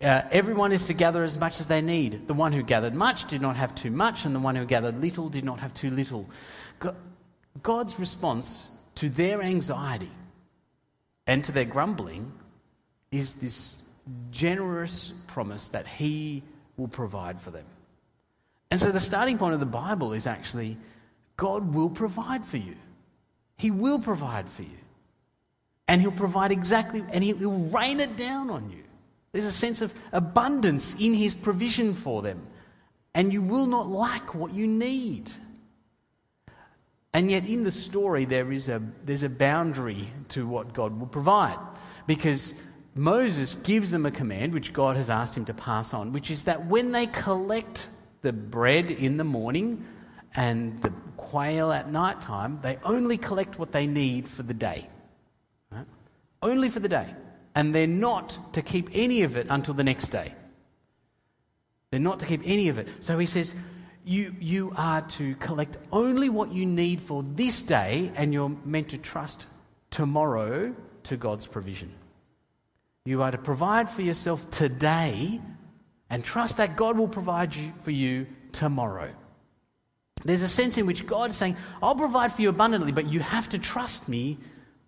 uh, 0.00 0.22
Everyone 0.30 0.72
is 0.72 0.84
to 0.84 0.94
gather 0.94 1.24
as 1.24 1.38
much 1.38 1.60
as 1.60 1.66
they 1.66 1.80
need. 1.80 2.28
The 2.28 2.34
one 2.34 2.52
who 2.52 2.62
gathered 2.62 2.94
much 2.94 3.26
did 3.26 3.42
not 3.42 3.56
have 3.56 3.74
too 3.74 3.90
much, 3.90 4.24
and 4.24 4.34
the 4.34 4.40
one 4.40 4.56
who 4.56 4.64
gathered 4.64 5.00
little 5.00 5.28
did 5.28 5.44
not 5.44 5.60
have 5.60 5.74
too 5.74 5.90
little. 5.90 6.28
God's 7.62 7.98
response 7.98 8.68
to 8.96 9.08
their 9.08 9.42
anxiety 9.42 10.10
and 11.26 11.44
to 11.44 11.52
their 11.52 11.64
grumbling 11.64 12.32
is 13.10 13.34
this 13.34 13.78
generous 14.30 15.12
promise 15.26 15.68
that 15.68 15.86
He 15.86 16.42
will 16.76 16.88
provide 16.88 17.40
for 17.40 17.50
them. 17.50 17.64
And 18.70 18.78
so 18.78 18.92
the 18.92 19.00
starting 19.00 19.38
point 19.38 19.54
of 19.54 19.60
the 19.60 19.66
Bible 19.66 20.12
is 20.12 20.26
actually 20.26 20.76
God 21.36 21.74
will 21.74 21.88
provide 21.88 22.44
for 22.44 22.56
you. 22.56 22.76
He 23.56 23.70
will 23.70 24.00
provide 24.00 24.48
for 24.48 24.62
you. 24.62 24.78
And 25.86 26.00
He'll 26.00 26.12
provide 26.12 26.52
exactly, 26.52 27.02
and 27.10 27.24
He'll 27.24 27.50
rain 27.50 28.00
it 28.00 28.16
down 28.16 28.50
on 28.50 28.70
you. 28.70 28.82
There's 29.32 29.46
a 29.46 29.52
sense 29.52 29.80
of 29.80 29.92
abundance 30.12 30.94
in 30.98 31.14
His 31.14 31.34
provision 31.34 31.94
for 31.94 32.22
them. 32.22 32.46
And 33.14 33.32
you 33.32 33.40
will 33.40 33.66
not 33.66 33.88
lack 33.88 34.34
what 34.34 34.52
you 34.52 34.66
need. 34.66 35.30
And 37.14 37.30
yet, 37.30 37.46
in 37.46 37.64
the 37.64 37.72
story, 37.72 38.26
there 38.26 38.52
is 38.52 38.68
a, 38.68 38.82
there's 39.04 39.22
a 39.22 39.30
boundary 39.30 40.08
to 40.30 40.46
what 40.46 40.74
God 40.74 41.00
will 41.00 41.06
provide. 41.06 41.58
Because 42.06 42.52
Moses 42.98 43.54
gives 43.54 43.92
them 43.92 44.06
a 44.06 44.10
command, 44.10 44.52
which 44.52 44.72
God 44.72 44.96
has 44.96 45.08
asked 45.08 45.36
him 45.36 45.44
to 45.44 45.54
pass 45.54 45.94
on, 45.94 46.12
which 46.12 46.32
is 46.32 46.44
that 46.44 46.66
when 46.66 46.90
they 46.90 47.06
collect 47.06 47.88
the 48.22 48.32
bread 48.32 48.90
in 48.90 49.16
the 49.18 49.24
morning 49.24 49.86
and 50.34 50.82
the 50.82 50.92
quail 51.16 51.70
at 51.70 51.92
night 51.92 52.20
time, 52.20 52.58
they 52.60 52.76
only 52.82 53.16
collect 53.16 53.56
what 53.56 53.70
they 53.70 53.86
need 53.86 54.28
for 54.28 54.42
the 54.42 54.52
day. 54.52 54.88
Right? 55.70 55.86
Only 56.42 56.68
for 56.68 56.80
the 56.80 56.88
day. 56.88 57.14
And 57.54 57.72
they're 57.72 57.86
not 57.86 58.54
to 58.54 58.62
keep 58.62 58.90
any 58.92 59.22
of 59.22 59.36
it 59.36 59.46
until 59.48 59.74
the 59.74 59.84
next 59.84 60.08
day. 60.08 60.34
They're 61.92 62.00
not 62.00 62.18
to 62.20 62.26
keep 62.26 62.42
any 62.44 62.68
of 62.68 62.78
it. 62.78 62.88
So 62.98 63.16
he 63.16 63.26
says, 63.26 63.54
you, 64.04 64.34
you 64.40 64.72
are 64.76 65.02
to 65.02 65.36
collect 65.36 65.76
only 65.92 66.30
what 66.30 66.52
you 66.52 66.66
need 66.66 67.00
for 67.00 67.22
this 67.22 67.62
day, 67.62 68.10
and 68.16 68.32
you're 68.32 68.56
meant 68.64 68.88
to 68.88 68.98
trust 68.98 69.46
tomorrow 69.92 70.74
to 71.04 71.16
God's 71.16 71.46
provision. 71.46 71.92
You 73.08 73.22
are 73.22 73.30
to 73.30 73.38
provide 73.38 73.88
for 73.88 74.02
yourself 74.02 74.50
today 74.50 75.40
and 76.10 76.22
trust 76.22 76.58
that 76.58 76.76
God 76.76 76.98
will 76.98 77.08
provide 77.08 77.56
you, 77.56 77.72
for 77.82 77.90
you 77.90 78.26
tomorrow. 78.52 79.08
There's 80.24 80.42
a 80.42 80.48
sense 80.48 80.76
in 80.76 80.84
which 80.84 81.06
God 81.06 81.30
is 81.30 81.36
saying, 81.36 81.56
I'll 81.82 81.94
provide 81.94 82.34
for 82.34 82.42
you 82.42 82.50
abundantly, 82.50 82.92
but 82.92 83.06
you 83.06 83.20
have 83.20 83.48
to 83.48 83.58
trust 83.58 84.10
me 84.10 84.36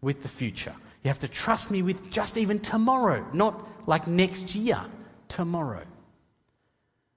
with 0.03 0.21
the 0.21 0.29
future. 0.29 0.75
You 1.03 1.09
have 1.09 1.21
to 1.21 1.29
trust 1.29 1.71
me 1.71 1.81
with 1.81 2.11
just 2.11 2.37
even 2.37 2.59
tomorrow, 2.59 3.25
not 3.33 3.67
like 3.89 4.07
next 4.07 4.55
year, 4.55 4.83
tomorrow. 5.29 5.85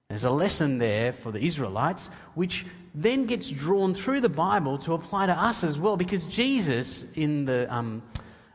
There's 0.08 0.24
a 0.24 0.30
lesson 0.30 0.78
there 0.78 1.12
for 1.12 1.30
the 1.30 1.44
Israelites, 1.44 2.08
which 2.34 2.64
then 2.94 3.26
gets 3.26 3.50
drawn 3.50 3.92
through 3.92 4.22
the 4.22 4.30
Bible 4.30 4.78
to 4.78 4.94
apply 4.94 5.26
to 5.26 5.32
us 5.32 5.64
as 5.64 5.78
well, 5.78 5.98
because 5.98 6.24
Jesus, 6.24 7.04
in 7.12 7.44
the 7.44 7.66
um, 7.68 8.02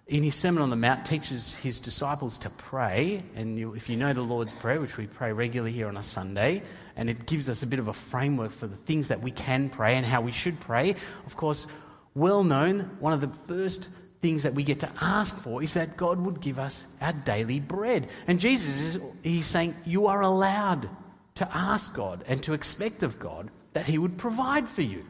in 0.10 0.24
his 0.24 0.36
Sermon 0.36 0.64
on 0.64 0.72
the 0.72 0.76
Mount, 0.76 1.06
teaches 1.06 1.54
his 1.54 1.80
disciples 1.80 2.40
to 2.40 2.50
pray. 2.50 3.24
And 3.36 3.60
you, 3.60 3.76
if 3.76 3.90
you 3.90 3.96
know 3.96 4.12
the 4.12 4.22
Lord's 4.22 4.52
Prayer, 4.54 4.82
which 4.82 4.98
we 4.98 5.06
pray 5.06 5.32
regularly 5.32 5.72
here 5.72 5.88
on 5.88 5.98
a 5.98 6.04
Sunday, 6.04 6.64
and 6.96 7.10
it 7.10 7.28
gives 7.28 7.48
us 7.48 7.62
a 7.62 7.68
bit 7.68 7.80
of 7.80 7.88
a 7.88 7.94
framework 7.94 8.52
for 8.52 8.66
the 8.66 8.76
things 8.76 9.10
that 9.10 9.22
we 9.22 9.30
can 9.30 9.70
pray 9.70 9.96
and 9.96 10.06
how 10.06 10.22
we 10.22 10.32
should 10.32 10.60
pray. 10.60 10.96
Of 11.28 11.38
course, 11.38 11.68
well 12.16 12.44
known, 12.44 12.98
one 13.00 13.14
of 13.14 13.22
the 13.22 13.30
first 13.48 13.90
things 14.20 14.44
that 14.44 14.56
we 14.56 14.64
get 14.64 14.80
to 14.80 14.90
ask 15.00 15.38
for 15.38 15.62
is 15.62 15.76
that 15.76 15.96
God 15.96 16.20
would 16.20 16.42
give 16.42 16.58
us 16.58 16.86
our 17.00 17.14
daily 17.14 17.60
bread. 17.60 18.10
And 18.28 18.40
Jesus 18.40 18.96
is 18.96 19.02
he's 19.24 19.46
saying, 19.46 19.76
You 19.86 20.08
are 20.08 20.22
allowed 20.22 20.90
to 21.36 21.48
ask 21.56 21.94
God 21.94 22.26
and 22.28 22.42
to 22.44 22.54
expect 22.54 23.04
of 23.04 23.20
God 23.20 23.52
that 23.74 23.86
He 23.86 24.00
would 24.00 24.18
provide 24.18 24.68
for 24.68 24.82
you. 24.82 25.06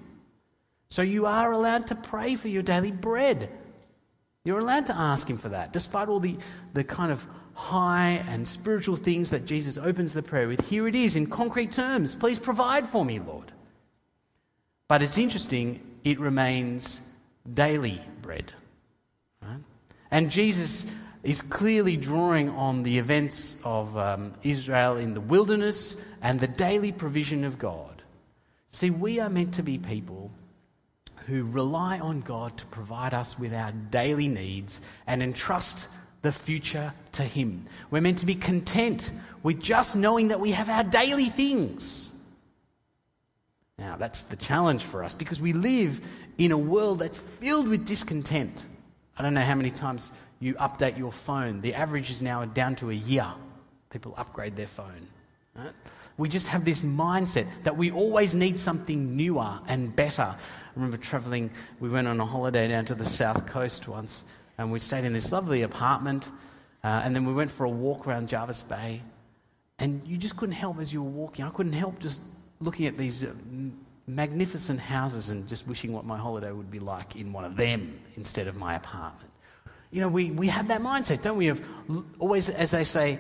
So 0.92 1.02
you 1.02 1.26
are 1.26 1.52
allowed 1.52 1.88
to 1.88 1.96
pray 1.96 2.36
for 2.36 2.50
your 2.50 2.64
daily 2.64 2.92
bread. 2.92 3.50
You're 4.46 4.60
allowed 4.60 4.88
to 4.88 4.98
ask 4.98 5.30
Him 5.30 5.38
for 5.38 5.50
that, 5.50 5.74
despite 5.74 6.08
all 6.08 6.20
the, 6.20 6.38
the 6.74 6.84
kind 6.84 7.12
of 7.12 7.26
high 7.60 8.24
and 8.30 8.48
spiritual 8.48 8.96
things 8.96 9.30
that 9.32 9.46
Jesus 9.46 9.78
opens 9.78 10.14
the 10.14 10.24
prayer 10.24 10.48
with. 10.48 10.70
Here 10.70 10.88
it 10.88 10.96
is 10.96 11.18
in 11.18 11.28
concrete 11.28 11.74
terms 11.74 12.16
Please 12.16 12.40
provide 12.40 12.88
for 12.88 13.04
me, 13.04 13.20
Lord. 13.20 13.52
But 14.88 15.04
it's 15.04 15.18
interesting, 15.18 15.82
it 16.04 16.20
remains 16.20 17.02
daily 17.54 18.02
bread. 18.22 18.54
Right? 19.42 19.60
And 20.10 20.32
Jesus 20.32 20.86
is 21.22 21.42
clearly 21.42 21.98
drawing 21.98 22.50
on 22.50 22.84
the 22.84 22.98
events 22.98 23.58
of 23.64 23.96
um, 23.98 24.34
Israel 24.42 24.96
in 24.96 25.14
the 25.14 25.22
wilderness 25.22 25.98
and 26.22 26.40
the 26.40 26.48
daily 26.48 26.94
provision 26.94 27.44
of 27.44 27.60
God. 27.60 28.02
See, 28.72 28.90
we 28.90 29.20
are 29.20 29.30
meant 29.30 29.54
to 29.56 29.64
be 29.64 29.78
people 29.78 30.32
who 31.30 31.44
rely 31.44 32.00
on 32.00 32.22
God 32.22 32.58
to 32.58 32.66
provide 32.66 33.14
us 33.14 33.38
with 33.38 33.54
our 33.54 33.72
daily 33.72 34.28
needs 34.28 34.82
and 35.06 35.22
entrust 35.22 35.88
the 36.24 36.32
future 36.32 36.92
to 37.14 37.24
Him. 37.24 37.68
We're 37.92 38.02
meant 38.02 38.18
to 38.20 38.26
be 38.26 38.36
content 38.36 39.12
with 39.44 39.62
just 39.62 39.96
knowing 39.96 40.30
that 40.30 40.40
we 40.40 40.52
have 40.52 40.70
our 40.70 40.84
daily 40.84 41.30
things. 41.30 42.12
Now, 43.78 43.96
that's 43.96 44.24
the 44.24 44.36
challenge 44.36 44.84
for 44.84 45.04
us 45.04 45.14
because 45.14 45.40
we 45.40 45.54
live 45.54 46.02
in 46.38 46.52
a 46.52 46.58
world 46.58 47.00
that's 47.00 47.20
filled 47.20 47.68
with 47.68 47.86
discontent. 47.86 48.66
I 49.18 49.22
don't 49.22 49.34
know 49.34 49.44
how 49.44 49.56
many 49.56 49.72
times 49.72 50.12
you 50.40 50.56
update 50.56 50.98
your 50.98 51.12
phone. 51.12 51.62
The 51.62 51.76
average 51.76 52.10
is 52.10 52.22
now 52.22 52.44
down 52.46 52.76
to 52.78 52.90
a 52.90 52.94
year. 52.94 53.28
People 53.90 54.14
upgrade 54.18 54.56
their 54.56 54.68
phone. 54.68 55.08
Right? 55.56 55.72
We 56.20 56.28
just 56.28 56.50
have 56.50 56.66
this 56.66 56.82
mindset 56.82 57.48
that 57.64 57.78
we 57.78 57.92
always 57.92 58.36
need 58.36 58.60
something 58.60 59.16
newer 59.16 59.58
and 59.70 59.96
better. 59.96 60.24
I 60.24 60.38
remember 60.76 60.98
traveling, 60.98 61.50
we 61.80 61.88
went 61.88 62.10
on 62.10 62.20
a 62.20 62.26
holiday 62.26 62.68
down 62.68 62.84
to 62.86 62.96
the 62.96 63.06
south 63.06 63.46
coast 63.46 63.88
once, 63.88 64.26
and 64.58 64.70
we 64.70 64.80
stayed 64.80 65.06
in 65.06 65.14
this 65.14 65.32
lovely 65.32 65.62
apartment, 65.62 66.28
uh, 66.84 66.88
and 66.88 67.16
then 67.16 67.26
we 67.26 67.32
went 67.32 67.50
for 67.50 67.64
a 67.64 67.70
walk 67.70 68.06
around 68.06 68.28
Jervis 68.28 68.62
Bay. 68.62 69.02
And 69.80 70.06
you 70.06 70.18
just 70.18 70.36
couldn't 70.36 70.56
help 70.56 70.82
as 70.82 70.92
you 70.92 71.02
were 71.02 71.10
walking, 71.10 71.46
I 71.46 71.52
couldn't 71.52 71.72
help 71.72 72.00
just 72.00 72.20
looking 72.60 72.86
at 72.86 72.98
these 72.98 73.24
uh, 73.24 73.32
magnificent 74.06 74.82
houses 74.82 75.30
and 75.30 75.48
just 75.48 75.68
wishing 75.68 75.94
what 75.94 76.06
my 76.06 76.18
holiday 76.18 76.52
would 76.52 76.70
be 76.70 76.80
like 76.80 77.16
in 77.16 77.32
one 77.32 77.46
of 77.46 77.56
them 77.56 77.98
instead 78.18 78.48
of 78.48 78.58
my 78.58 78.76
apartment. 78.76 79.32
You 79.90 80.02
know, 80.02 80.10
we, 80.10 80.32
we 80.32 80.48
have 80.48 80.68
that 80.68 80.82
mindset, 80.82 81.22
don't 81.22 81.38
we? 81.38 81.48
Of 81.48 81.66
always, 82.20 82.50
as 82.50 82.72
they 82.72 82.84
say, 82.84 83.20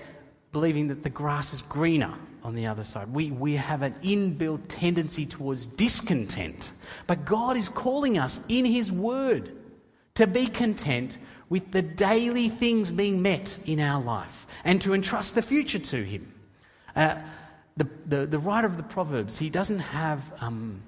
believing 0.51 0.89
that 0.89 1.01
the 1.01 1.09
grass 1.09 1.53
is 1.53 1.61
greener 1.61 2.13
on 2.43 2.55
the 2.55 2.67
other 2.67 2.83
side. 2.83 3.13
We, 3.13 3.31
we 3.31 3.53
have 3.55 3.81
an 3.81 3.95
inbuilt 4.03 4.61
tendency 4.67 5.25
towards 5.25 5.65
discontent. 5.65 6.71
But 7.07 7.25
God 7.25 7.57
is 7.57 7.69
calling 7.69 8.17
us 8.17 8.39
in 8.49 8.65
His 8.65 8.91
Word 8.91 9.55
to 10.15 10.27
be 10.27 10.47
content 10.47 11.17
with 11.49 11.71
the 11.71 11.81
daily 11.81 12.49
things 12.49 12.91
being 12.91 13.21
met 13.21 13.57
in 13.65 13.79
our 13.79 14.01
life 14.01 14.47
and 14.63 14.81
to 14.81 14.93
entrust 14.93 15.35
the 15.35 15.41
future 15.41 15.79
to 15.79 16.03
Him. 16.03 16.33
Uh, 16.95 17.15
the, 17.77 17.87
the, 18.05 18.25
the, 18.25 18.39
writer 18.39 18.67
of 18.67 18.77
the 18.77 18.83
Proverbs, 18.83 19.37
he 19.37 19.49
doesn't, 19.49 19.79
have, 19.79 20.33
um, 20.41 20.81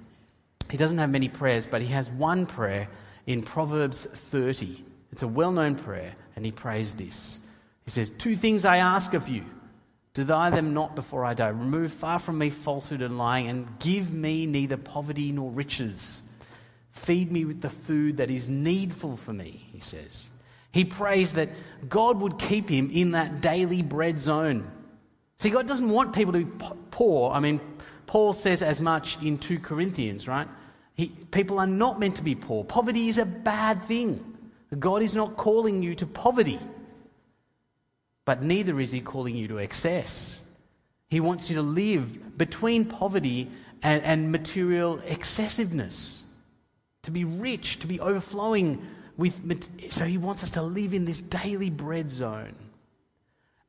he 0.69 0.77
doesn't 0.77 0.97
have 0.97 1.09
many 1.09 1.29
prayers, 1.29 1.65
but 1.65 1.81
he 1.81 1.87
has 1.87 2.09
one 2.09 2.45
prayer 2.45 2.89
in 3.27 3.41
Proverbs 3.41 4.05
30. 4.05 4.83
It's 5.11 5.23
a 5.23 5.27
well 5.27 5.51
known 5.51 5.75
prayer, 5.75 6.13
and 6.35 6.45
he 6.45 6.51
prays 6.51 6.93
this. 6.93 7.39
He 7.85 7.91
says, 7.91 8.09
Two 8.11 8.35
things 8.35 8.65
I 8.65 8.77
ask 8.77 9.13
of 9.13 9.29
you. 9.29 9.43
Deny 10.13 10.49
them 10.49 10.73
not 10.73 10.95
before 10.95 11.23
I 11.23 11.33
die. 11.33 11.47
Remove 11.47 11.93
far 11.93 12.19
from 12.19 12.37
me 12.37 12.49
falsehood 12.49 13.01
and 13.01 13.17
lying, 13.17 13.47
and 13.47 13.79
give 13.79 14.11
me 14.11 14.45
neither 14.45 14.77
poverty 14.77 15.31
nor 15.31 15.49
riches. 15.51 16.21
Feed 16.91 17.31
me 17.31 17.45
with 17.45 17.61
the 17.61 17.69
food 17.69 18.17
that 18.17 18.29
is 18.29 18.49
needful 18.49 19.15
for 19.15 19.31
me, 19.31 19.69
he 19.71 19.79
says. 19.79 20.25
He 20.73 20.83
prays 20.85 21.33
that 21.33 21.49
God 21.87 22.19
would 22.19 22.39
keep 22.39 22.69
him 22.69 22.89
in 22.91 23.11
that 23.11 23.41
daily 23.41 23.81
bread 23.81 24.19
zone. 24.19 24.69
See, 25.37 25.49
God 25.49 25.67
doesn't 25.67 25.89
want 25.89 26.13
people 26.13 26.33
to 26.33 26.45
be 26.45 26.65
poor. 26.91 27.31
I 27.31 27.39
mean, 27.39 27.61
Paul 28.05 28.33
says 28.33 28.61
as 28.61 28.81
much 28.81 29.21
in 29.21 29.37
2 29.37 29.59
Corinthians, 29.59 30.27
right? 30.27 30.47
He, 30.93 31.07
people 31.07 31.59
are 31.59 31.67
not 31.67 31.99
meant 31.99 32.17
to 32.17 32.21
be 32.21 32.35
poor. 32.35 32.63
Poverty 32.63 33.07
is 33.07 33.17
a 33.17 33.25
bad 33.25 33.83
thing. 33.85 34.37
God 34.77 35.01
is 35.01 35.15
not 35.15 35.37
calling 35.37 35.81
you 35.81 35.95
to 35.95 36.05
poverty 36.05 36.59
but 38.25 38.41
neither 38.41 38.79
is 38.79 38.91
he 38.91 39.01
calling 39.01 39.35
you 39.35 39.47
to 39.47 39.57
excess. 39.57 40.41
He 41.09 41.19
wants 41.19 41.49
you 41.49 41.55
to 41.57 41.61
live 41.61 42.37
between 42.37 42.85
poverty 42.85 43.49
and, 43.81 44.01
and 44.03 44.31
material 44.31 45.01
excessiveness, 45.05 46.23
to 47.03 47.11
be 47.11 47.23
rich, 47.23 47.79
to 47.79 47.87
be 47.87 47.99
overflowing 47.99 48.85
with. 49.17 49.91
So 49.91 50.05
he 50.05 50.17
wants 50.17 50.43
us 50.43 50.51
to 50.51 50.61
live 50.61 50.93
in 50.93 51.05
this 51.05 51.19
daily 51.19 51.69
bread 51.69 52.09
zone. 52.09 52.55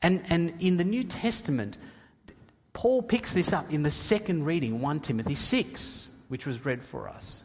And, 0.02 0.22
and 0.28 0.54
in 0.60 0.76
the 0.76 0.84
New 0.84 1.04
Testament, 1.04 1.78
Paul 2.72 3.02
picks 3.02 3.32
this 3.32 3.52
up 3.52 3.72
in 3.72 3.82
the 3.82 3.90
second 3.90 4.44
reading, 4.44 4.80
1 4.80 5.00
Timothy 5.00 5.34
6, 5.34 6.08
which 6.28 6.46
was 6.46 6.64
read 6.64 6.82
for 6.82 7.08
us. 7.08 7.42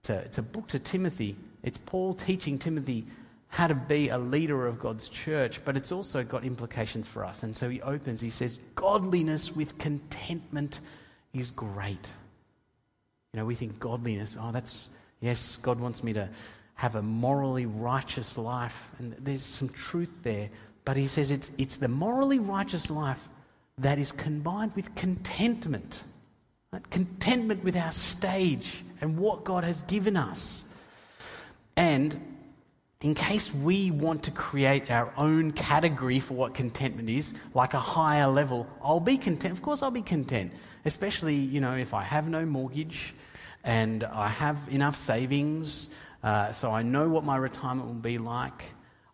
It's 0.00 0.10
a, 0.10 0.16
it's 0.18 0.38
a 0.38 0.42
book 0.42 0.68
to 0.68 0.78
Timothy. 0.78 1.36
It's 1.62 1.78
Paul 1.78 2.14
teaching 2.14 2.58
Timothy 2.58 3.06
how 3.54 3.68
to 3.68 3.74
be 3.74 4.08
a 4.08 4.18
leader 4.18 4.66
of 4.66 4.80
God's 4.80 5.08
church, 5.08 5.60
but 5.64 5.76
it's 5.76 5.92
also 5.92 6.24
got 6.24 6.42
implications 6.42 7.06
for 7.06 7.24
us. 7.24 7.44
And 7.44 7.56
so 7.56 7.70
he 7.70 7.80
opens, 7.82 8.20
he 8.20 8.28
says, 8.28 8.58
Godliness 8.74 9.54
with 9.54 9.78
contentment 9.78 10.80
is 11.32 11.52
great. 11.52 12.08
You 13.32 13.38
know, 13.38 13.46
we 13.46 13.54
think 13.54 13.78
godliness, 13.78 14.36
oh, 14.40 14.50
that's, 14.50 14.88
yes, 15.20 15.54
God 15.62 15.78
wants 15.78 16.02
me 16.02 16.12
to 16.14 16.28
have 16.74 16.96
a 16.96 17.02
morally 17.02 17.64
righteous 17.64 18.36
life. 18.36 18.90
And 18.98 19.14
there's 19.20 19.44
some 19.44 19.68
truth 19.68 20.10
there. 20.24 20.50
But 20.84 20.96
he 20.96 21.06
says 21.06 21.30
it's, 21.30 21.52
it's 21.56 21.76
the 21.76 21.86
morally 21.86 22.40
righteous 22.40 22.90
life 22.90 23.28
that 23.78 24.00
is 24.00 24.10
combined 24.10 24.72
with 24.74 24.92
contentment. 24.96 26.02
Right? 26.72 26.90
Contentment 26.90 27.62
with 27.62 27.76
our 27.76 27.92
stage 27.92 28.82
and 29.00 29.16
what 29.16 29.44
God 29.44 29.62
has 29.62 29.82
given 29.82 30.16
us. 30.16 30.64
And 31.76 32.33
in 33.00 33.14
case 33.14 33.52
we 33.52 33.90
want 33.90 34.22
to 34.22 34.30
create 34.30 34.90
our 34.90 35.12
own 35.16 35.52
category 35.52 36.20
for 36.20 36.34
what 36.34 36.54
contentment 36.54 37.10
is, 37.10 37.34
like 37.52 37.74
a 37.74 37.78
higher 37.78 38.28
level, 38.28 38.66
I'll 38.82 39.00
be 39.00 39.18
content. 39.18 39.52
Of 39.52 39.62
course, 39.62 39.82
I'll 39.82 39.90
be 39.90 40.02
content, 40.02 40.52
especially, 40.84 41.34
you 41.34 41.60
know, 41.60 41.74
if 41.74 41.92
I 41.92 42.02
have 42.02 42.28
no 42.28 42.46
mortgage 42.46 43.14
and 43.62 44.04
I 44.04 44.28
have 44.28 44.58
enough 44.70 44.96
savings, 44.96 45.90
uh, 46.22 46.52
so 46.52 46.70
I 46.70 46.82
know 46.82 47.08
what 47.08 47.24
my 47.24 47.36
retirement 47.36 47.86
will 47.86 47.94
be 47.94 48.16
like. 48.16 48.64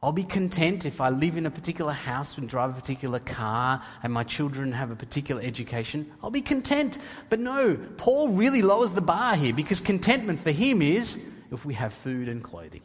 I'll 0.02 0.12
be 0.12 0.24
content 0.24 0.86
if 0.86 1.00
I 1.00 1.10
live 1.10 1.36
in 1.36 1.44
a 1.44 1.50
particular 1.50 1.92
house 1.92 2.38
and 2.38 2.48
drive 2.48 2.70
a 2.70 2.72
particular 2.74 3.18
car 3.18 3.82
and 4.02 4.12
my 4.12 4.24
children 4.24 4.72
have 4.72 4.90
a 4.90 4.96
particular 4.96 5.42
education. 5.42 6.10
I'll 6.22 6.30
be 6.30 6.40
content. 6.40 6.98
But 7.28 7.40
no, 7.40 7.76
Paul 7.98 8.28
really 8.28 8.62
lowers 8.62 8.92
the 8.92 9.02
bar 9.02 9.36
here 9.36 9.52
because 9.52 9.80
contentment 9.80 10.40
for 10.40 10.52
him 10.52 10.80
is 10.80 11.22
if 11.52 11.66
we 11.66 11.74
have 11.74 11.92
food 11.92 12.28
and 12.28 12.42
clothing 12.42 12.80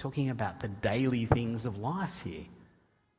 talking 0.00 0.30
about 0.30 0.60
the 0.60 0.68
daily 0.68 1.26
things 1.26 1.66
of 1.66 1.76
life 1.76 2.22
here. 2.22 2.46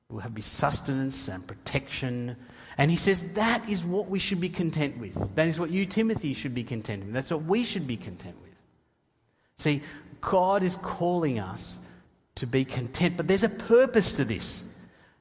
We'll 0.10 0.22
have 0.22 0.34
be 0.34 0.42
sustenance 0.42 1.28
and 1.28 1.46
protection. 1.46 2.36
And 2.78 2.90
he 2.90 2.98
says 2.98 3.22
that 3.34 3.70
is 3.70 3.84
what 3.84 4.10
we 4.10 4.18
should 4.18 4.42
be 4.42 4.50
content 4.50 4.98
with. 4.98 5.36
That 5.36 5.48
is 5.48 5.60
what 5.60 5.70
you, 5.70 5.86
Timothy, 5.86 6.34
should 6.34 6.56
be 6.56 6.64
content 6.64 7.06
with. 7.06 7.14
That's 7.14 7.30
what 7.30 7.44
we 7.44 7.64
should 7.64 7.86
be 7.86 7.98
content 7.98 8.36
with. 8.42 8.52
See, 9.58 9.84
God 10.22 10.64
is 10.64 10.76
calling 10.78 11.40
us 11.40 11.78
to 12.36 12.48
be 12.48 12.66
content, 12.66 13.16
but 13.16 13.28
there's 13.28 13.44
a 13.44 13.50
purpose 13.50 14.14
to 14.14 14.26
this. 14.26 14.68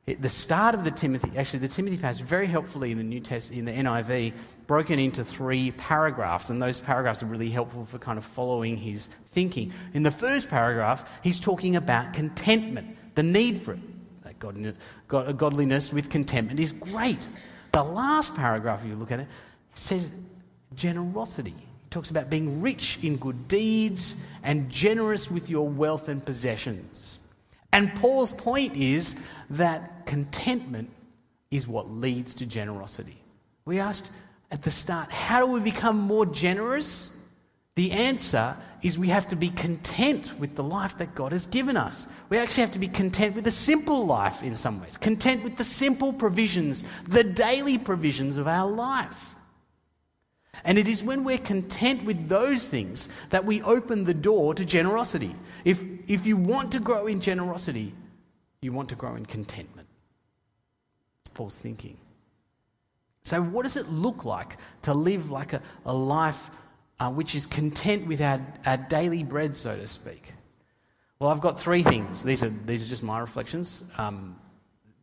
the 0.06 0.28
start 0.30 0.74
of 0.74 0.82
the 0.84 0.90
Timothy, 0.90 1.30
actually, 1.36 1.60
the 1.60 1.68
Timothy 1.68 1.98
passage, 1.98 2.24
very 2.24 2.46
helpfully 2.46 2.90
in 2.90 2.96
the 2.98 3.04
New 3.04 3.20
Test, 3.20 3.50
in 3.50 3.66
the 3.66 3.72
NIV, 3.72 4.32
broken 4.70 5.00
into 5.00 5.24
three 5.24 5.72
paragraphs, 5.72 6.48
and 6.48 6.62
those 6.62 6.78
paragraphs 6.78 7.24
are 7.24 7.26
really 7.26 7.50
helpful 7.50 7.84
for 7.86 7.98
kind 7.98 8.16
of 8.16 8.24
following 8.24 8.76
his 8.76 9.08
thinking. 9.32 9.72
In 9.94 10.04
the 10.04 10.12
first 10.12 10.48
paragraph, 10.48 11.10
he's 11.24 11.40
talking 11.40 11.74
about 11.74 12.12
contentment, 12.12 12.96
the 13.16 13.24
need 13.24 13.62
for 13.62 13.72
it. 13.72 13.80
That 14.22 15.36
godliness 15.36 15.92
with 15.92 16.08
contentment 16.08 16.60
is 16.60 16.70
great. 16.70 17.26
The 17.72 17.82
last 17.82 18.36
paragraph, 18.36 18.84
if 18.84 18.90
you 18.90 18.94
look 18.94 19.10
at 19.10 19.18
it, 19.18 19.26
says 19.74 20.08
generosity. 20.76 21.56
He 21.56 21.88
talks 21.90 22.10
about 22.10 22.30
being 22.30 22.60
rich 22.60 23.00
in 23.02 23.16
good 23.16 23.48
deeds 23.48 24.14
and 24.44 24.70
generous 24.70 25.28
with 25.28 25.50
your 25.50 25.68
wealth 25.68 26.08
and 26.08 26.24
possessions. 26.24 27.18
And 27.72 27.92
Paul's 27.96 28.32
point 28.34 28.76
is 28.76 29.16
that 29.50 30.06
contentment 30.06 30.90
is 31.50 31.66
what 31.66 31.90
leads 31.90 32.34
to 32.36 32.46
generosity. 32.46 33.20
We 33.64 33.80
asked, 33.80 34.12
at 34.50 34.62
the 34.62 34.70
start, 34.70 35.10
how 35.10 35.40
do 35.40 35.46
we 35.46 35.60
become 35.60 35.98
more 35.98 36.26
generous? 36.26 37.10
The 37.76 37.92
answer 37.92 38.56
is 38.82 38.98
we 38.98 39.08
have 39.08 39.28
to 39.28 39.36
be 39.36 39.50
content 39.50 40.38
with 40.38 40.56
the 40.56 40.62
life 40.62 40.98
that 40.98 41.14
God 41.14 41.32
has 41.32 41.46
given 41.46 41.76
us. 41.76 42.06
We 42.28 42.38
actually 42.38 42.62
have 42.62 42.72
to 42.72 42.78
be 42.78 42.88
content 42.88 43.36
with 43.36 43.46
a 43.46 43.52
simple 43.52 44.06
life 44.06 44.42
in 44.42 44.56
some 44.56 44.80
ways, 44.80 44.96
content 44.96 45.44
with 45.44 45.56
the 45.56 45.64
simple 45.64 46.12
provisions, 46.12 46.82
the 47.06 47.24
daily 47.24 47.78
provisions 47.78 48.36
of 48.36 48.48
our 48.48 48.70
life. 48.70 49.36
And 50.64 50.78
it 50.78 50.88
is 50.88 51.02
when 51.02 51.24
we're 51.24 51.38
content 51.38 52.04
with 52.04 52.28
those 52.28 52.64
things 52.64 53.08
that 53.30 53.44
we 53.44 53.62
open 53.62 54.04
the 54.04 54.14
door 54.14 54.54
to 54.54 54.64
generosity. 54.64 55.34
If, 55.64 55.82
if 56.06 56.26
you 56.26 56.36
want 56.36 56.72
to 56.72 56.80
grow 56.80 57.06
in 57.06 57.20
generosity, 57.20 57.94
you 58.60 58.72
want 58.72 58.88
to 58.90 58.94
grow 58.94 59.14
in 59.14 59.24
contentment. 59.24 59.88
Paul's 61.32 61.54
thinking. 61.54 61.96
So, 63.22 63.42
what 63.42 63.62
does 63.62 63.76
it 63.76 63.88
look 63.88 64.24
like 64.24 64.56
to 64.82 64.94
live 64.94 65.30
like 65.30 65.52
a, 65.52 65.62
a 65.84 65.92
life 65.92 66.50
uh, 66.98 67.10
which 67.10 67.34
is 67.34 67.46
content 67.46 68.06
with 68.06 68.20
our, 68.20 68.40
our 68.64 68.76
daily 68.76 69.22
bread, 69.22 69.54
so 69.54 69.76
to 69.76 69.86
speak? 69.86 70.32
Well, 71.18 71.30
I've 71.30 71.40
got 71.40 71.60
three 71.60 71.82
things. 71.82 72.22
These 72.22 72.42
are, 72.44 72.52
these 72.64 72.82
are 72.82 72.86
just 72.86 73.02
my 73.02 73.18
reflections, 73.18 73.84
um, 73.98 74.36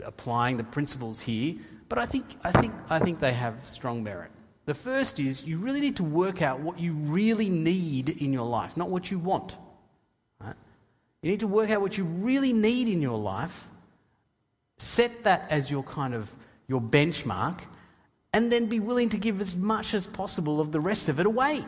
applying 0.03 0.57
the 0.57 0.63
principles 0.63 1.19
here, 1.19 1.55
but 1.89 1.99
I 1.99 2.07
think, 2.07 2.25
I, 2.43 2.51
think, 2.51 2.73
I 2.89 2.99
think 2.99 3.19
they 3.19 3.33
have 3.33 3.55
strong 3.63 4.03
merit. 4.03 4.31
The 4.65 4.73
first 4.73 5.19
is 5.19 5.43
you 5.43 5.57
really 5.57 5.79
need 5.79 5.95
to 5.97 6.03
work 6.03 6.41
out 6.41 6.59
what 6.59 6.79
you 6.79 6.93
really 6.93 7.49
need 7.49 8.09
in 8.09 8.33
your 8.33 8.47
life, 8.47 8.75
not 8.75 8.89
what 8.89 9.11
you 9.11 9.19
want. 9.19 9.55
Right? 10.41 10.55
You 11.21 11.31
need 11.31 11.39
to 11.41 11.47
work 11.47 11.69
out 11.69 11.81
what 11.81 11.97
you 11.97 12.03
really 12.03 12.51
need 12.51 12.87
in 12.87 13.01
your 13.01 13.17
life, 13.17 13.69
set 14.77 15.23
that 15.23 15.47
as 15.49 15.71
your 15.71 15.83
kind 15.83 16.13
of 16.13 16.29
your 16.67 16.81
benchmark, 16.81 17.59
and 18.33 18.51
then 18.51 18.67
be 18.67 18.79
willing 18.79 19.09
to 19.09 19.17
give 19.17 19.41
as 19.41 19.55
much 19.55 19.93
as 19.93 20.07
possible 20.07 20.59
of 20.59 20.71
the 20.71 20.79
rest 20.79 21.09
of 21.09 21.19
it 21.19 21.25
away. 21.25 21.63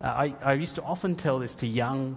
Uh, 0.00 0.06
I, 0.06 0.34
I 0.42 0.52
used 0.54 0.74
to 0.76 0.82
often 0.82 1.14
tell 1.14 1.38
this 1.38 1.54
to 1.56 1.66
young, 1.66 2.16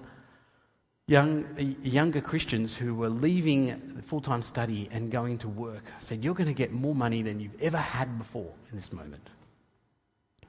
young, 1.08 1.46
younger 1.82 2.22
Christians 2.22 2.76
who 2.76 2.94
were 2.96 3.10
leaving 3.10 4.02
full 4.06 4.22
time 4.22 4.42
study 4.42 4.90
and 4.92 5.12
going 5.12 5.38
to 5.40 5.48
work. 5.48 5.84
I 5.86 6.02
said, 6.02 6.24
You're 6.24 6.34
going 6.34 6.48
to 6.48 6.54
get 6.54 6.72
more 6.72 6.96
money 6.96 7.22
than 7.22 7.40
you've 7.40 7.62
ever 7.62 7.78
had 7.78 8.18
before 8.18 8.52
in 8.72 8.78
this 8.78 8.92
moment. 8.92 9.30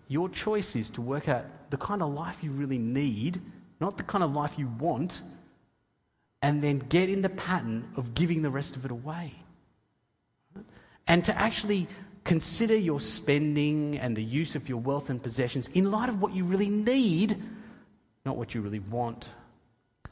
Your 0.08 0.28
choice 0.28 0.74
is 0.74 0.90
to 0.90 1.00
work 1.00 1.28
out 1.28 1.44
the 1.70 1.76
kind 1.76 2.02
of 2.02 2.12
life 2.12 2.42
you 2.42 2.50
really 2.50 2.78
need, 2.78 3.40
not 3.80 3.96
the 3.96 4.02
kind 4.02 4.24
of 4.24 4.34
life 4.34 4.58
you 4.58 4.66
want, 4.80 5.22
and 6.42 6.62
then 6.62 6.78
get 6.78 7.08
in 7.08 7.22
the 7.22 7.28
pattern 7.28 7.88
of 7.96 8.14
giving 8.14 8.42
the 8.42 8.50
rest 8.50 8.74
of 8.74 8.84
it 8.84 8.90
away. 8.90 9.34
And 11.06 11.24
to 11.24 11.38
actually 11.38 11.86
consider 12.24 12.76
your 12.76 13.00
spending 13.00 13.98
and 13.98 14.16
the 14.16 14.22
use 14.22 14.54
of 14.54 14.68
your 14.68 14.78
wealth 14.78 15.10
and 15.10 15.22
possessions 15.22 15.68
in 15.74 15.90
light 15.90 16.08
of 16.08 16.20
what 16.20 16.34
you 16.34 16.44
really 16.44 16.68
need, 16.68 17.36
not 18.24 18.36
what 18.36 18.54
you 18.54 18.60
really 18.60 18.78
want. 18.78 19.28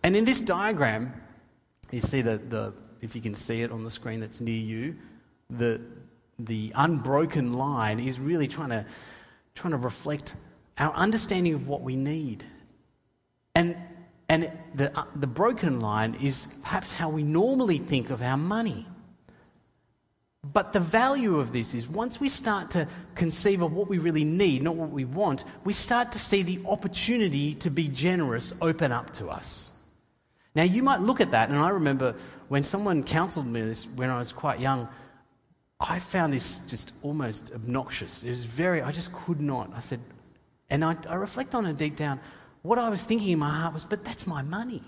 And 0.02 0.16
in 0.16 0.24
this 0.24 0.40
diagram, 0.40 1.12
you 1.90 2.00
see 2.00 2.22
the, 2.22 2.38
the 2.38 2.72
if 3.00 3.14
you 3.14 3.20
can 3.20 3.34
see 3.34 3.62
it 3.62 3.70
on 3.70 3.84
the 3.84 3.90
screen 3.90 4.20
that's 4.20 4.40
near 4.40 4.58
you, 4.58 4.96
the, 5.50 5.80
the 6.38 6.72
unbroken 6.74 7.52
line 7.52 8.00
is 8.00 8.18
really 8.18 8.48
trying 8.48 8.70
to, 8.70 8.84
trying 9.54 9.72
to 9.72 9.78
reflect 9.78 10.34
our 10.78 10.92
understanding 10.94 11.54
of 11.54 11.68
what 11.68 11.82
we 11.82 11.96
need. 11.96 12.44
And 13.54 13.76
And 14.30 14.52
the, 14.74 14.92
uh, 14.98 15.04
the 15.16 15.26
broken 15.26 15.80
line 15.80 16.16
is 16.20 16.48
perhaps 16.62 16.92
how 16.92 17.08
we 17.08 17.22
normally 17.22 17.78
think 17.78 18.10
of 18.10 18.22
our 18.22 18.36
money. 18.36 18.86
But 20.44 20.72
the 20.72 20.80
value 20.80 21.40
of 21.40 21.52
this 21.52 21.74
is 21.74 21.88
once 21.88 22.20
we 22.20 22.28
start 22.28 22.70
to 22.72 22.86
conceive 23.14 23.60
of 23.60 23.72
what 23.72 23.88
we 23.88 23.98
really 23.98 24.24
need, 24.24 24.62
not 24.62 24.76
what 24.76 24.90
we 24.90 25.04
want, 25.04 25.44
we 25.64 25.72
start 25.72 26.12
to 26.12 26.18
see 26.18 26.42
the 26.42 26.60
opportunity 26.64 27.54
to 27.56 27.70
be 27.70 27.88
generous 27.88 28.54
open 28.60 28.92
up 28.92 29.12
to 29.14 29.28
us. 29.28 29.70
Now, 30.54 30.62
you 30.62 30.82
might 30.82 31.00
look 31.00 31.20
at 31.20 31.32
that, 31.32 31.50
and 31.50 31.58
I 31.58 31.70
remember 31.70 32.14
when 32.48 32.62
someone 32.62 33.02
counseled 33.02 33.46
me 33.46 33.60
this 33.62 33.86
when 33.96 34.10
I 34.10 34.18
was 34.18 34.32
quite 34.32 34.60
young, 34.60 34.88
I 35.80 35.98
found 35.98 36.32
this 36.32 36.58
just 36.68 36.92
almost 37.02 37.52
obnoxious. 37.54 38.22
It 38.22 38.30
was 38.30 38.44
very, 38.44 38.82
I 38.82 38.90
just 38.90 39.12
could 39.12 39.40
not. 39.40 39.70
I 39.74 39.80
said, 39.80 40.00
and 40.70 40.84
I, 40.84 40.96
I 41.08 41.14
reflect 41.14 41.54
on 41.54 41.66
it 41.66 41.76
deep 41.76 41.96
down. 41.96 42.20
What 42.62 42.78
I 42.78 42.88
was 42.88 43.02
thinking 43.02 43.28
in 43.28 43.38
my 43.38 43.50
heart 43.50 43.74
was, 43.74 43.84
but 43.84 44.04
that's 44.04 44.26
my 44.26 44.42
money. 44.42 44.82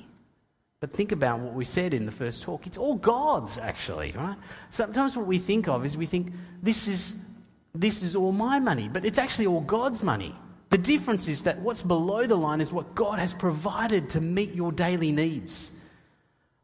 But 0.80 0.92
think 0.92 1.12
about 1.12 1.40
what 1.40 1.52
we 1.52 1.66
said 1.66 1.92
in 1.92 2.06
the 2.06 2.12
first 2.12 2.42
talk. 2.42 2.66
It's 2.66 2.78
all 2.78 2.94
God's, 2.94 3.58
actually, 3.58 4.12
right? 4.16 4.36
Sometimes 4.70 5.14
what 5.14 5.26
we 5.26 5.38
think 5.38 5.68
of 5.68 5.84
is 5.84 5.94
we 5.96 6.06
think, 6.06 6.32
this 6.62 6.88
is, 6.88 7.14
this 7.74 8.02
is 8.02 8.16
all 8.16 8.32
my 8.32 8.58
money, 8.58 8.88
but 8.88 9.04
it's 9.04 9.18
actually 9.18 9.46
all 9.46 9.60
God's 9.60 10.02
money. 10.02 10.34
The 10.70 10.78
difference 10.78 11.28
is 11.28 11.42
that 11.42 11.58
what's 11.58 11.82
below 11.82 12.26
the 12.26 12.36
line 12.36 12.62
is 12.62 12.72
what 12.72 12.94
God 12.94 13.18
has 13.18 13.34
provided 13.34 14.08
to 14.10 14.20
meet 14.20 14.54
your 14.54 14.72
daily 14.72 15.12
needs. 15.12 15.70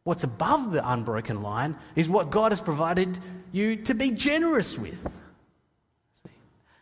What's 0.05 0.25
above 0.25 0.73
the 0.73 0.89
unbroken 0.89 1.43
line 1.43 1.77
is 1.95 2.09
what 2.09 2.31
God 2.31 2.53
has 2.53 2.61
provided 2.61 3.19
you 3.53 3.77
to 3.77 3.95
be 3.95 4.13
generous 4.13 4.79
with. 4.79 4.97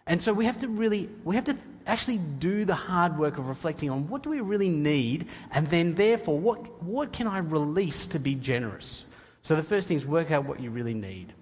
And 0.06 0.22
so 0.22 0.32
we 0.32 0.44
have 0.44 0.58
to 0.58 0.68
really, 0.68 1.08
we 1.24 1.34
have 1.34 1.46
to 1.46 1.56
actually 1.86 2.18
do 2.18 2.64
the 2.64 2.74
hard 2.74 3.18
work 3.18 3.38
of 3.38 3.48
reflecting 3.48 3.90
on 3.90 4.08
what 4.08 4.22
do 4.22 4.30
we 4.30 4.40
really 4.40 4.68
need, 4.68 5.28
and 5.50 5.68
then 5.68 5.94
therefore, 5.94 6.38
what, 6.38 6.82
what 6.82 7.12
can 7.12 7.26
I 7.26 7.38
release 7.38 8.06
to 8.06 8.18
be 8.18 8.34
generous? 8.34 9.04
So 9.42 9.54
the 9.54 9.62
first 9.62 9.88
thing 9.88 9.96
is 9.96 10.06
work 10.06 10.30
out 10.30 10.46
what 10.46 10.60
you 10.60 10.70
really 10.70 10.94
need. 10.94 11.32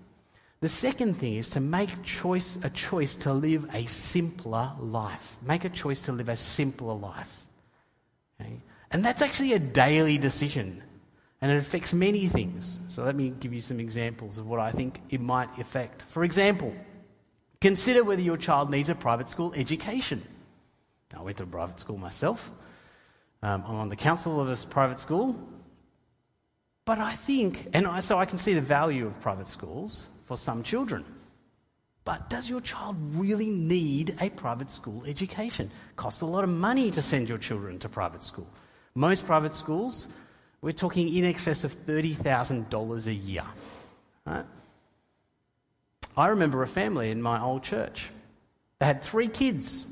The 0.60 0.68
second 0.68 1.14
thing 1.14 1.34
is 1.34 1.50
to 1.50 1.60
make 1.60 2.04
choice, 2.04 2.56
a 2.62 2.70
choice 2.70 3.16
to 3.16 3.32
live 3.32 3.68
a 3.74 3.84
simpler 3.86 4.72
life. 4.78 5.36
Make 5.42 5.64
a 5.64 5.68
choice 5.68 6.02
to 6.02 6.12
live 6.12 6.28
a 6.28 6.36
simpler 6.36 6.94
life. 6.94 7.46
Okay? 8.40 8.60
And 8.92 9.04
that's 9.04 9.22
actually 9.22 9.54
a 9.54 9.58
daily 9.58 10.18
decision. 10.18 10.82
And 11.40 11.50
it 11.50 11.56
affects 11.56 11.92
many 11.92 12.28
things. 12.28 12.78
So 12.88 13.02
let 13.02 13.16
me 13.16 13.30
give 13.40 13.52
you 13.52 13.60
some 13.60 13.80
examples 13.80 14.38
of 14.38 14.46
what 14.46 14.60
I 14.60 14.70
think 14.70 15.00
it 15.10 15.20
might 15.20 15.48
affect. 15.58 16.02
For 16.02 16.22
example, 16.22 16.72
consider 17.60 18.04
whether 18.04 18.22
your 18.22 18.36
child 18.36 18.70
needs 18.70 18.88
a 18.88 18.94
private 18.94 19.28
school 19.28 19.52
education. 19.56 20.22
I 21.16 21.22
went 21.22 21.36
to 21.38 21.42
a 21.44 21.46
private 21.46 21.80
school 21.80 21.98
myself. 21.98 22.50
Um, 23.42 23.64
I'm 23.66 23.76
on 23.76 23.88
the 23.88 23.96
council 23.96 24.40
of 24.40 24.48
this 24.48 24.64
private 24.64 24.98
school. 24.98 25.36
But 26.84 26.98
I 26.98 27.12
think, 27.12 27.68
and 27.72 27.86
I, 27.86 28.00
so 28.00 28.18
I 28.18 28.24
can 28.24 28.38
see 28.38 28.54
the 28.54 28.60
value 28.60 29.06
of 29.06 29.20
private 29.20 29.48
schools 29.48 30.06
for 30.26 30.36
some 30.36 30.62
children. 30.62 31.04
But 32.04 32.28
does 32.28 32.48
your 32.48 32.60
child 32.60 32.96
really 33.14 33.50
need 33.50 34.16
a 34.20 34.30
private 34.30 34.70
school 34.70 35.04
education? 35.06 35.70
It 35.90 35.96
costs 35.96 36.22
a 36.22 36.26
lot 36.26 36.42
of 36.42 36.50
money 36.50 36.90
to 36.90 37.00
send 37.02 37.28
your 37.28 37.38
children 37.38 37.78
to 37.80 37.88
private 37.88 38.22
school. 38.22 38.48
Most 38.94 39.24
private 39.24 39.54
schools, 39.54 40.08
we're 40.60 40.72
talking 40.72 41.14
in 41.14 41.24
excess 41.24 41.62
of 41.62 41.86
$30,000 41.86 43.06
a 43.06 43.14
year. 43.14 43.44
Right? 44.26 44.44
I 46.16 46.28
remember 46.28 46.62
a 46.62 46.66
family 46.66 47.10
in 47.10 47.22
my 47.22 47.40
old 47.40 47.62
church. 47.62 48.10
They 48.80 48.86
had 48.86 49.02
three 49.02 49.28
kids. 49.28 49.86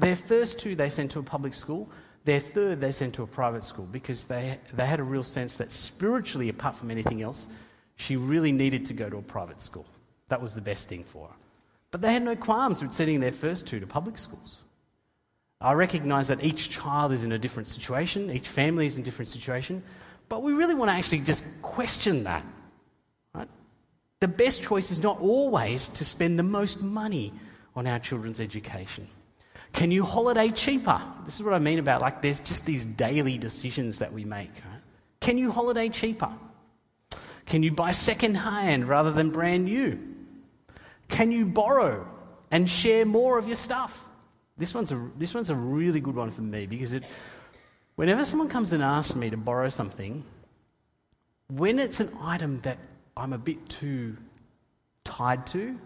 Their 0.00 0.16
first 0.16 0.58
two 0.58 0.74
they 0.74 0.88
sent 0.88 1.10
to 1.12 1.18
a 1.18 1.22
public 1.22 1.52
school. 1.52 1.88
Their 2.24 2.40
third 2.40 2.80
they 2.80 2.90
sent 2.90 3.14
to 3.14 3.22
a 3.22 3.26
private 3.26 3.62
school 3.62 3.86
because 3.86 4.24
they, 4.24 4.58
they 4.72 4.86
had 4.86 4.98
a 4.98 5.02
real 5.04 5.22
sense 5.22 5.58
that 5.58 5.70
spiritually, 5.70 6.48
apart 6.48 6.76
from 6.76 6.90
anything 6.90 7.20
else, 7.22 7.46
she 7.96 8.16
really 8.16 8.50
needed 8.50 8.86
to 8.86 8.94
go 8.94 9.10
to 9.10 9.18
a 9.18 9.22
private 9.22 9.60
school. 9.60 9.86
That 10.28 10.40
was 10.40 10.54
the 10.54 10.60
best 10.62 10.88
thing 10.88 11.04
for 11.04 11.28
her. 11.28 11.34
But 11.90 12.00
they 12.00 12.12
had 12.12 12.22
no 12.22 12.34
qualms 12.34 12.82
with 12.82 12.94
sending 12.94 13.20
their 13.20 13.32
first 13.32 13.66
two 13.66 13.78
to 13.78 13.86
public 13.86 14.16
schools. 14.16 14.58
I 15.60 15.72
recognise 15.72 16.28
that 16.28 16.42
each 16.42 16.70
child 16.70 17.12
is 17.12 17.22
in 17.22 17.32
a 17.32 17.38
different 17.38 17.68
situation, 17.68 18.30
each 18.30 18.48
family 18.48 18.86
is 18.86 18.96
in 18.96 19.02
a 19.02 19.04
different 19.04 19.28
situation, 19.28 19.82
but 20.30 20.42
we 20.42 20.52
really 20.52 20.74
want 20.74 20.88
to 20.88 20.94
actually 20.94 21.20
just 21.20 21.44
question 21.60 22.24
that. 22.24 22.46
Right? 23.34 23.48
The 24.20 24.28
best 24.28 24.62
choice 24.62 24.90
is 24.90 25.02
not 25.02 25.20
always 25.20 25.88
to 25.88 26.04
spend 26.06 26.38
the 26.38 26.42
most 26.42 26.80
money 26.80 27.34
on 27.76 27.86
our 27.86 27.98
children's 27.98 28.40
education. 28.40 29.06
Can 29.72 29.90
you 29.90 30.04
holiday 30.04 30.50
cheaper? 30.50 31.00
This 31.24 31.36
is 31.36 31.42
what 31.42 31.54
I 31.54 31.58
mean 31.58 31.78
about 31.78 32.00
like 32.00 32.22
there's 32.22 32.40
just 32.40 32.66
these 32.66 32.84
daily 32.84 33.38
decisions 33.38 33.98
that 34.00 34.12
we 34.12 34.24
make. 34.24 34.50
Right? 34.50 34.80
Can 35.20 35.38
you 35.38 35.50
holiday 35.50 35.88
cheaper? 35.88 36.30
Can 37.46 37.62
you 37.62 37.72
buy 37.72 37.92
second 37.92 38.36
hand 38.36 38.88
rather 38.88 39.12
than 39.12 39.30
brand 39.30 39.64
new? 39.64 39.98
Can 41.08 41.32
you 41.32 41.44
borrow 41.46 42.06
and 42.50 42.68
share 42.68 43.04
more 43.04 43.38
of 43.38 43.46
your 43.46 43.56
stuff? 43.56 44.04
This 44.56 44.74
one's 44.74 44.92
a, 44.92 45.10
this 45.18 45.34
one's 45.34 45.50
a 45.50 45.54
really 45.54 46.00
good 46.00 46.14
one 46.14 46.30
for 46.30 46.42
me 46.42 46.66
because 46.66 46.92
it, 46.92 47.04
whenever 47.96 48.24
someone 48.24 48.48
comes 48.48 48.72
and 48.72 48.82
asks 48.82 49.16
me 49.16 49.30
to 49.30 49.36
borrow 49.36 49.68
something, 49.68 50.24
when 51.48 51.78
it's 51.78 52.00
an 52.00 52.16
item 52.20 52.60
that 52.62 52.78
I'm 53.16 53.32
a 53.32 53.38
bit 53.38 53.68
too 53.68 54.16
tied 55.04 55.46
to, 55.48 55.78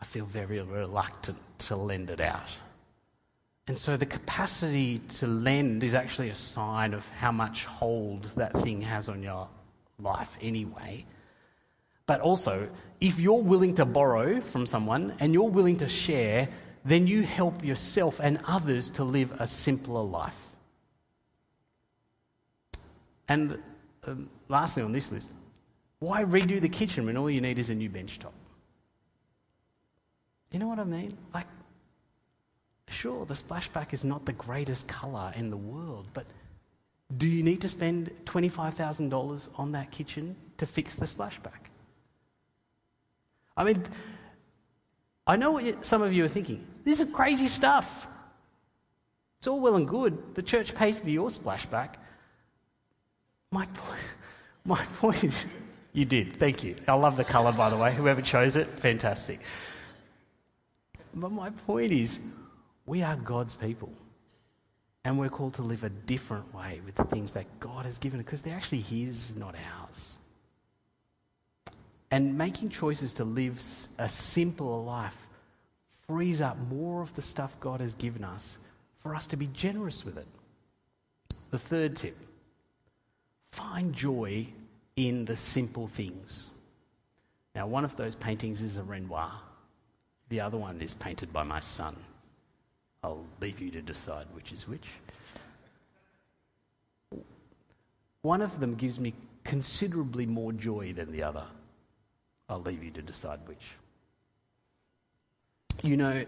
I 0.00 0.04
feel 0.04 0.26
very 0.26 0.60
reluctant 0.60 1.38
to 1.60 1.76
lend 1.76 2.10
it 2.10 2.20
out. 2.20 2.48
And 3.70 3.78
so 3.78 3.96
the 3.96 4.04
capacity 4.04 5.00
to 5.20 5.28
lend 5.28 5.84
is 5.84 5.94
actually 5.94 6.28
a 6.28 6.34
sign 6.34 6.92
of 6.92 7.08
how 7.10 7.30
much 7.30 7.66
hold 7.66 8.24
that 8.34 8.52
thing 8.52 8.80
has 8.80 9.08
on 9.08 9.22
your 9.22 9.46
life 10.00 10.36
anyway. 10.42 11.06
But 12.04 12.20
also, 12.20 12.68
if 13.00 13.20
you're 13.20 13.40
willing 13.40 13.76
to 13.76 13.84
borrow 13.84 14.40
from 14.40 14.66
someone 14.66 15.14
and 15.20 15.32
you're 15.32 15.48
willing 15.48 15.76
to 15.76 15.88
share, 15.88 16.48
then 16.84 17.06
you 17.06 17.22
help 17.22 17.62
yourself 17.62 18.18
and 18.20 18.40
others 18.44 18.90
to 18.90 19.04
live 19.04 19.30
a 19.38 19.46
simpler 19.46 20.02
life. 20.02 20.48
And 23.28 23.56
um, 24.04 24.28
lastly 24.48 24.82
on 24.82 24.90
this 24.90 25.12
list, 25.12 25.30
why 26.00 26.24
redo 26.24 26.60
the 26.60 26.68
kitchen 26.68 27.06
when 27.06 27.16
all 27.16 27.30
you 27.30 27.40
need 27.40 27.60
is 27.60 27.70
a 27.70 27.76
new 27.76 27.88
bench 27.88 28.18
top? 28.18 28.34
You 30.50 30.58
know 30.58 30.66
what 30.66 30.80
I 30.80 30.84
mean? 30.84 31.16
Like, 31.32 31.46
Sure, 32.90 33.24
the 33.24 33.34
splashback 33.34 33.92
is 33.94 34.02
not 34.02 34.26
the 34.26 34.32
greatest 34.32 34.88
colour 34.88 35.32
in 35.36 35.48
the 35.48 35.56
world, 35.56 36.08
but 36.12 36.26
do 37.16 37.28
you 37.28 37.42
need 37.42 37.60
to 37.60 37.68
spend 37.68 38.10
$25,000 38.24 39.48
on 39.56 39.72
that 39.72 39.92
kitchen 39.92 40.34
to 40.58 40.66
fix 40.66 40.96
the 40.96 41.06
splashback? 41.06 41.70
I 43.56 43.62
mean, 43.62 43.82
I 45.26 45.36
know 45.36 45.52
what 45.52 45.86
some 45.86 46.02
of 46.02 46.12
you 46.12 46.24
are 46.24 46.28
thinking. 46.28 46.66
This 46.84 46.98
is 46.98 47.08
crazy 47.12 47.46
stuff. 47.46 48.08
It's 49.38 49.46
all 49.46 49.60
well 49.60 49.76
and 49.76 49.86
good. 49.86 50.34
The 50.34 50.42
church 50.42 50.74
paid 50.74 50.96
for 50.96 51.08
your 51.10 51.30
splashback. 51.30 51.94
My 53.52 53.66
point, 53.66 54.00
my 54.64 54.84
point 54.98 55.22
is, 55.22 55.44
you 55.92 56.04
did. 56.04 56.38
Thank 56.38 56.64
you. 56.64 56.74
I 56.88 56.94
love 56.94 57.16
the 57.16 57.24
colour, 57.24 57.52
by 57.52 57.70
the 57.70 57.76
way. 57.76 57.94
Whoever 57.94 58.20
chose 58.20 58.56
it, 58.56 58.66
fantastic. 58.80 59.40
But 61.14 61.30
my 61.30 61.50
point 61.50 61.92
is, 61.92 62.18
we 62.90 63.02
are 63.02 63.14
God's 63.14 63.54
people. 63.54 63.92
And 65.04 65.16
we're 65.16 65.28
called 65.28 65.54
to 65.54 65.62
live 65.62 65.84
a 65.84 65.90
different 65.90 66.52
way 66.52 66.80
with 66.84 66.96
the 66.96 67.04
things 67.04 67.30
that 67.32 67.46
God 67.60 67.86
has 67.86 67.98
given 67.98 68.18
us 68.18 68.26
because 68.26 68.42
they're 68.42 68.56
actually 68.56 68.80
His, 68.80 69.34
not 69.36 69.54
ours. 69.78 70.16
And 72.10 72.36
making 72.36 72.70
choices 72.70 73.12
to 73.14 73.24
live 73.24 73.62
a 73.98 74.08
simpler 74.08 74.76
life 74.76 75.16
frees 76.08 76.40
up 76.40 76.58
more 76.68 77.00
of 77.00 77.14
the 77.14 77.22
stuff 77.22 77.56
God 77.60 77.78
has 77.80 77.92
given 77.92 78.24
us 78.24 78.58
for 78.98 79.14
us 79.14 79.28
to 79.28 79.36
be 79.36 79.46
generous 79.46 80.04
with 80.04 80.18
it. 80.18 80.26
The 81.52 81.58
third 81.60 81.96
tip 81.96 82.16
find 83.52 83.94
joy 83.94 84.48
in 84.96 85.26
the 85.26 85.36
simple 85.36 85.86
things. 85.86 86.48
Now, 87.54 87.68
one 87.68 87.84
of 87.84 87.94
those 87.94 88.16
paintings 88.16 88.62
is 88.62 88.76
a 88.76 88.82
Renoir, 88.82 89.30
the 90.28 90.40
other 90.40 90.58
one 90.58 90.80
is 90.80 90.94
painted 90.94 91.32
by 91.32 91.44
my 91.44 91.60
son. 91.60 91.94
I'll 93.02 93.24
leave 93.40 93.60
you 93.60 93.70
to 93.72 93.82
decide 93.82 94.26
which 94.32 94.52
is 94.52 94.68
which. 94.68 94.86
One 98.22 98.42
of 98.42 98.60
them 98.60 98.74
gives 98.74 99.00
me 99.00 99.14
considerably 99.44 100.26
more 100.26 100.52
joy 100.52 100.92
than 100.92 101.10
the 101.10 101.22
other. 101.22 101.44
I'll 102.48 102.60
leave 102.60 102.84
you 102.84 102.90
to 102.92 103.02
decide 103.02 103.40
which. 103.46 103.62
You 105.82 105.96
know, 105.96 106.24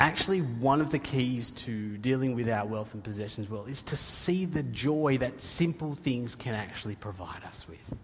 actually, 0.00 0.40
one 0.40 0.80
of 0.80 0.88
the 0.90 0.98
keys 0.98 1.50
to 1.50 1.98
dealing 1.98 2.34
with 2.34 2.48
our 2.48 2.64
wealth 2.64 2.94
and 2.94 3.04
possessions 3.04 3.50
well 3.50 3.66
is 3.66 3.82
to 3.82 3.96
see 3.96 4.46
the 4.46 4.62
joy 4.62 5.18
that 5.18 5.42
simple 5.42 5.94
things 5.94 6.34
can 6.34 6.54
actually 6.54 6.94
provide 6.94 7.44
us 7.44 7.66
with. 7.68 7.98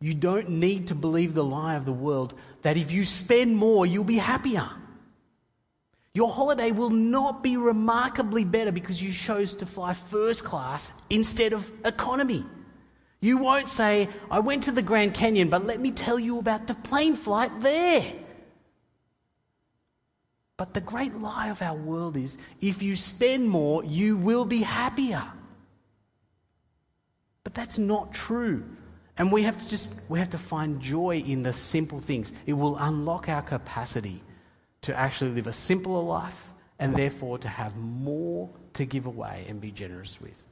You 0.00 0.14
don't 0.14 0.48
need 0.50 0.88
to 0.88 0.96
believe 0.96 1.32
the 1.32 1.44
lie 1.44 1.76
of 1.76 1.84
the 1.84 1.92
world 1.92 2.34
that 2.62 2.76
if 2.76 2.90
you 2.90 3.04
spend 3.04 3.56
more, 3.56 3.86
you'll 3.86 4.02
be 4.02 4.18
happier. 4.18 4.68
Your 6.14 6.30
holiday 6.30 6.72
will 6.72 6.90
not 6.90 7.42
be 7.42 7.56
remarkably 7.56 8.44
better 8.44 8.70
because 8.70 9.00
you 9.00 9.12
chose 9.12 9.54
to 9.54 9.66
fly 9.66 9.94
first 9.94 10.44
class 10.44 10.92
instead 11.08 11.54
of 11.54 11.70
economy. 11.84 12.44
You 13.20 13.38
won't 13.38 13.68
say, 13.68 14.08
I 14.30 14.40
went 14.40 14.64
to 14.64 14.72
the 14.72 14.82
Grand 14.82 15.14
Canyon, 15.14 15.48
but 15.48 15.64
let 15.64 15.80
me 15.80 15.90
tell 15.90 16.18
you 16.18 16.38
about 16.38 16.66
the 16.66 16.74
plane 16.74 17.14
flight 17.14 17.60
there. 17.60 18.12
But 20.58 20.74
the 20.74 20.80
great 20.80 21.14
lie 21.14 21.48
of 21.48 21.62
our 21.62 21.76
world 21.76 22.16
is 22.16 22.36
if 22.60 22.82
you 22.82 22.94
spend 22.94 23.48
more, 23.48 23.82
you 23.84 24.16
will 24.16 24.44
be 24.44 24.58
happier. 24.58 25.22
But 27.42 27.54
that's 27.54 27.78
not 27.78 28.12
true. 28.12 28.64
And 29.16 29.32
we 29.32 29.44
have 29.44 29.58
to 29.58 29.68
just 29.68 29.90
we 30.08 30.18
have 30.18 30.30
to 30.30 30.38
find 30.38 30.80
joy 30.80 31.18
in 31.18 31.42
the 31.42 31.52
simple 31.52 32.00
things. 32.00 32.32
It 32.46 32.52
will 32.52 32.76
unlock 32.76 33.28
our 33.28 33.42
capacity 33.42 34.22
to 34.82 34.98
actually 34.98 35.30
live 35.30 35.46
a 35.46 35.52
simpler 35.52 36.02
life 36.02 36.50
and 36.78 36.94
therefore 36.94 37.38
to 37.38 37.48
have 37.48 37.76
more 37.76 38.50
to 38.74 38.84
give 38.84 39.06
away 39.06 39.46
and 39.48 39.60
be 39.60 39.70
generous 39.70 40.20
with. 40.20 40.44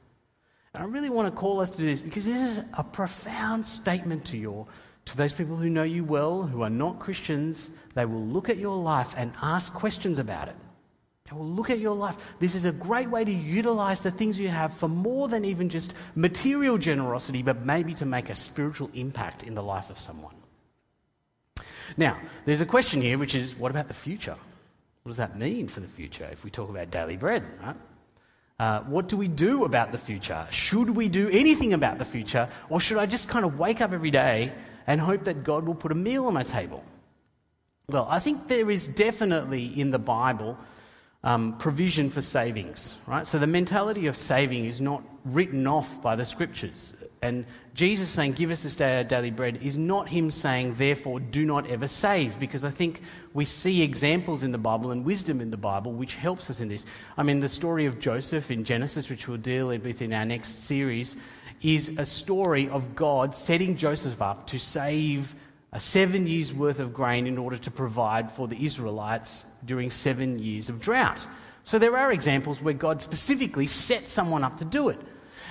And 0.73 0.81
I 0.81 0.85
really 0.85 1.09
want 1.09 1.33
to 1.33 1.37
call 1.37 1.59
us 1.59 1.69
to 1.71 1.77
do 1.77 1.85
this 1.85 2.01
because 2.01 2.25
this 2.25 2.57
is 2.57 2.63
a 2.77 2.83
profound 2.83 3.65
statement 3.67 4.25
to 4.25 4.37
your 4.37 4.67
to 5.05 5.17
those 5.17 5.33
people 5.33 5.55
who 5.55 5.69
know 5.69 5.83
you 5.83 6.03
well, 6.03 6.43
who 6.43 6.61
are 6.61 6.69
not 6.69 6.99
Christians, 6.99 7.71
they 7.95 8.05
will 8.05 8.23
look 8.23 8.49
at 8.49 8.57
your 8.57 8.77
life 8.77 9.13
and 9.17 9.33
ask 9.41 9.73
questions 9.73 10.19
about 10.19 10.47
it. 10.47 10.55
They 11.29 11.35
will 11.35 11.47
look 11.47 11.69
at 11.69 11.79
your 11.79 11.95
life. 11.95 12.17
This 12.39 12.55
is 12.55 12.65
a 12.65 12.71
great 12.71 13.09
way 13.09 13.25
to 13.25 13.31
utilize 13.31 14.01
the 14.01 14.11
things 14.11 14.37
you 14.37 14.49
have 14.49 14.73
for 14.73 14.87
more 14.87 15.27
than 15.27 15.43
even 15.43 15.69
just 15.69 15.95
material 16.13 16.77
generosity, 16.77 17.41
but 17.41 17.65
maybe 17.65 17.93
to 17.95 18.05
make 18.05 18.29
a 18.29 18.35
spiritual 18.35 18.91
impact 18.93 19.43
in 19.43 19.55
the 19.55 19.63
life 19.63 19.89
of 19.89 19.99
someone. 19.99 20.35
Now, 21.97 22.17
there's 22.45 22.61
a 22.61 22.65
question 22.65 23.01
here, 23.01 23.17
which 23.17 23.35
is 23.35 23.55
what 23.55 23.71
about 23.71 23.87
the 23.87 23.93
future? 23.93 24.35
What 25.03 25.09
does 25.09 25.17
that 25.17 25.37
mean 25.37 25.67
for 25.67 25.79
the 25.79 25.87
future 25.87 26.29
if 26.31 26.43
we 26.43 26.51
talk 26.51 26.69
about 26.69 26.91
daily 26.91 27.17
bread, 27.17 27.43
right? 27.63 27.75
Uh, 28.59 28.81
what 28.81 29.07
do 29.07 29.17
we 29.17 29.27
do 29.27 29.65
about 29.65 29.91
the 29.91 29.97
future? 29.97 30.45
Should 30.51 30.91
we 30.91 31.09
do 31.09 31.29
anything 31.29 31.73
about 31.73 31.97
the 31.97 32.05
future? 32.05 32.47
Or 32.69 32.79
should 32.79 32.97
I 32.99 33.07
just 33.07 33.27
kind 33.27 33.43
of 33.43 33.57
wake 33.57 33.81
up 33.81 33.91
every 33.91 34.11
day 34.11 34.53
and 34.85 35.01
hope 35.01 35.23
that 35.23 35.43
God 35.43 35.65
will 35.65 35.73
put 35.73 35.91
a 35.91 35.95
meal 35.95 36.27
on 36.27 36.35
my 36.35 36.43
table? 36.43 36.83
Well, 37.89 38.07
I 38.09 38.19
think 38.19 38.47
there 38.47 38.69
is 38.69 38.87
definitely 38.87 39.65
in 39.79 39.89
the 39.89 39.97
Bible 39.97 40.57
um, 41.23 41.57
provision 41.57 42.11
for 42.11 42.21
savings, 42.21 42.95
right? 43.07 43.25
So 43.25 43.39
the 43.39 43.47
mentality 43.47 44.05
of 44.05 44.15
saving 44.15 44.65
is 44.65 44.79
not 44.79 45.03
written 45.25 45.65
off 45.65 46.01
by 46.01 46.15
the 46.15 46.25
scriptures. 46.25 46.93
And 47.23 47.45
Jesus 47.75 48.09
saying, 48.09 48.33
Give 48.33 48.49
us 48.49 48.63
this 48.63 48.75
day 48.75 48.97
our 48.97 49.03
daily 49.03 49.29
bread, 49.29 49.59
is 49.61 49.77
not 49.77 50.09
him 50.09 50.31
saying, 50.31 50.73
Therefore, 50.73 51.19
do 51.19 51.45
not 51.45 51.69
ever 51.69 51.87
save, 51.87 52.39
because 52.39 52.65
I 52.65 52.71
think 52.71 53.01
we 53.35 53.45
see 53.45 53.83
examples 53.83 54.41
in 54.41 54.51
the 54.51 54.57
Bible 54.57 54.89
and 54.89 55.05
wisdom 55.05 55.39
in 55.39 55.51
the 55.51 55.57
Bible 55.57 55.91
which 55.91 56.15
helps 56.15 56.49
us 56.49 56.61
in 56.61 56.67
this. 56.67 56.83
I 57.17 57.21
mean, 57.21 57.39
the 57.39 57.47
story 57.47 57.85
of 57.85 57.99
Joseph 57.99 58.49
in 58.49 58.63
Genesis, 58.63 59.07
which 59.07 59.27
we'll 59.27 59.37
deal 59.37 59.67
with 59.67 60.01
in 60.01 60.13
our 60.13 60.25
next 60.25 60.63
series, 60.63 61.15
is 61.61 61.89
a 61.99 62.05
story 62.05 62.67
of 62.69 62.95
God 62.95 63.35
setting 63.35 63.77
Joseph 63.77 64.19
up 64.19 64.47
to 64.47 64.57
save 64.57 65.35
a 65.73 65.79
seven 65.79 66.25
years' 66.25 66.51
worth 66.51 66.79
of 66.79 66.91
grain 66.91 67.27
in 67.27 67.37
order 67.37 67.57
to 67.57 67.69
provide 67.69 68.31
for 68.31 68.47
the 68.47 68.65
Israelites 68.65 69.45
during 69.63 69.91
seven 69.91 70.39
years 70.39 70.69
of 70.69 70.81
drought. 70.81 71.23
So 71.65 71.77
there 71.77 71.95
are 71.95 72.11
examples 72.11 72.63
where 72.63 72.73
God 72.73 73.03
specifically 73.03 73.67
sets 73.67 74.11
someone 74.11 74.43
up 74.43 74.57
to 74.57 74.65
do 74.65 74.89
it. 74.89 74.99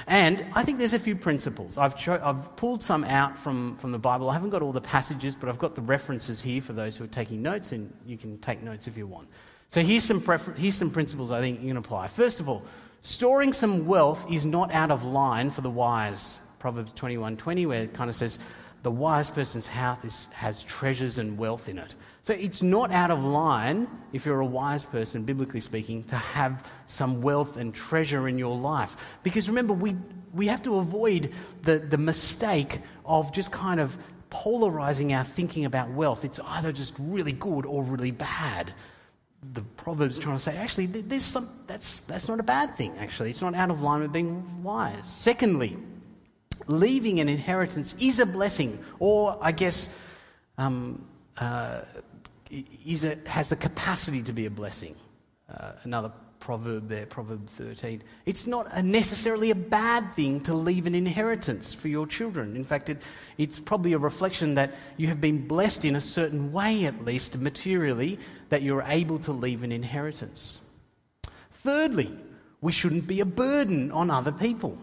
And 0.07 0.45
I 0.55 0.65
think 0.65 0.79
there's 0.79 0.93
a 0.93 0.99
few 0.99 1.17
principles. 1.17 1.79
I've, 1.79 1.97
cho- 1.97 2.21
I've 2.23 2.57
pulled 2.57 2.83
some 2.83 3.05
out 3.05 3.39
from, 3.39 3.77
from 3.77 3.93
the 3.93 3.99
Bible. 3.99 4.31
I 4.31 4.33
haven't 4.35 4.51
got 4.51 4.63
all 4.63 4.73
the 4.73 4.81
passages, 4.81 5.35
but 5.35 5.49
I've 5.49 5.59
got 5.59 5.75
the 5.75 5.83
references 5.83 6.41
here 6.41 6.63
for 6.63 6.73
those 6.73 6.97
who 6.97 7.05
are 7.05 7.09
taking 7.09 7.43
notes, 7.43 7.73
and 7.73 7.93
you 8.07 8.17
can 8.17 8.39
take 8.39 8.63
notes 8.63 8.87
if 8.87 8.97
you 8.97 9.07
want. 9.07 9.29
So 9.71 9.83
here's 9.83 10.05
some, 10.05 10.21
prefer- 10.21 10.55
here's 10.55 10.75
some 10.75 10.91
principles 10.91 11.31
I 11.31 11.41
think 11.41 11.61
you 11.61 11.69
can 11.69 11.77
apply. 11.77 12.09
First 12.09 12.41
of 12.41 12.49
all, 12.49 12.63
storing 13.03 13.53
some 13.53 13.87
wealth 13.87 14.27
is 14.31 14.45
not 14.45 14.73
out 14.73 14.91
of 14.91 15.05
line 15.05 15.51
for 15.51 15.61
the 15.61 15.71
wise. 15.71 16.41
Proverbs 16.59 16.93
21:20, 16.93 17.67
where 17.67 17.83
it 17.83 17.95
kind 17.95 18.11
of 18.11 18.17
says, 18.17 18.39
the 18.83 18.91
wise 18.91 19.31
person's 19.31 19.67
house 19.67 20.05
is, 20.05 20.29
has 20.33 20.63
treasures 20.63 21.19
and 21.19 21.37
wealth 21.37 21.69
in 21.69 21.79
it. 21.79 21.95
So 22.23 22.35
it's 22.35 22.63
not 22.63 22.93
out 22.93 23.11
of 23.11 23.25
line, 23.25 23.89
if 24.13 24.25
you're 24.27 24.41
a 24.41 24.47
wise 24.47 24.85
person, 24.85 25.23
biblically 25.25 25.61
speaking, 25.61 26.05
to 26.05 26.17
have 26.17 26.67
some 26.87 27.23
wealth 27.23 27.57
and 27.57 27.75
treasure 27.75 28.29
in 28.29 28.39
your 28.39 28.57
life. 28.57 28.97
Because 29.23 29.49
remember, 29.49 29.73
we, 29.73 29.97
we 30.33 30.47
have 30.47 30.63
to 30.63 30.77
avoid 30.77 31.33
the, 31.63 31.79
the 31.79 31.99
mistake 31.99 32.81
of 33.05 33.33
just 33.33 33.51
kind 33.51 33.81
of 33.81 33.97
polarizing 34.31 35.13
our 35.13 35.25
thinking 35.25 35.65
about 35.65 35.91
wealth. 35.91 36.25
It's 36.25 36.41
either 36.45 36.73
just 36.73 36.95
really 36.99 37.33
good 37.33 37.67
or 37.67 37.83
really 37.83 38.13
bad. 38.13 38.73
The 39.55 39.63
Proverbs 39.63 40.19
trying 40.19 40.37
to 40.37 40.43
say, 40.43 40.57
actually, 40.57 40.87
there's 40.87 41.25
some, 41.25 41.49
that's, 41.67 42.01
that's 42.03 42.29
not 42.29 42.39
a 42.39 42.45
bad 42.45 42.77
thing, 42.77 42.95
actually. 42.99 43.31
It's 43.31 43.41
not 43.41 43.55
out 43.55 43.71
of 43.71 43.83
line 43.83 44.03
with 44.03 44.13
being 44.13 44.63
wise. 44.63 45.05
Secondly, 45.05 45.77
leaving 46.67 47.21
an 47.21 47.29
inheritance 47.29 47.95
is 48.01 48.19
a 48.19 48.27
blessing, 48.27 48.79
or 48.99 49.39
I 49.41 49.53
guess 49.53 49.95
um, 50.59 51.05
uh, 51.39 51.83
is 52.85 53.05
it 53.05 53.27
has 53.27 53.49
the 53.49 53.57
capacity 53.57 54.23
to 54.23 54.33
be 54.33 54.47
a 54.47 54.51
blessing. 54.51 54.95
Uh, 55.49 55.73
another 55.85 56.13
proverb 56.41 56.89
there, 56.89 57.07
Proverb 57.07 57.49
13. 57.51 58.03
It's 58.27 58.47
not 58.47 58.67
a 58.73 58.83
necessarily 58.83 59.51
a 59.51 59.55
bad 59.55 60.13
thing 60.15 60.41
to 60.41 60.55
leave 60.55 60.87
an 60.87 60.95
inheritance 60.95 61.73
for 61.73 61.89
your 61.89 62.07
children. 62.07 62.57
In 62.57 62.65
fact, 62.65 62.89
it, 62.89 63.03
it's 63.39 63.61
probably 63.61 63.93
a 63.93 63.99
reflection 63.99 64.55
that 64.55 64.75
you 64.97 65.07
have 65.09 65.21
been 65.21 65.47
blessed 65.47 65.85
in 65.85 65.97
a 65.97 66.01
certain 66.01 66.51
way, 66.51 66.87
at 66.87 67.05
least 67.05 67.39
materially, 67.39 68.19
that 68.49 68.63
you're 68.63 68.85
able 68.89 69.19
to 69.21 69.33
leave 69.33 69.63
an 69.63 69.71
inheritance. 69.71 70.61
Thirdly, 71.53 72.11
we 72.61 72.73
shouldn't 72.73 73.07
be 73.07 73.21
a 73.21 73.27
burden 73.27 73.93
on 73.93 74.11
other 74.11 74.33
people. 74.33 74.77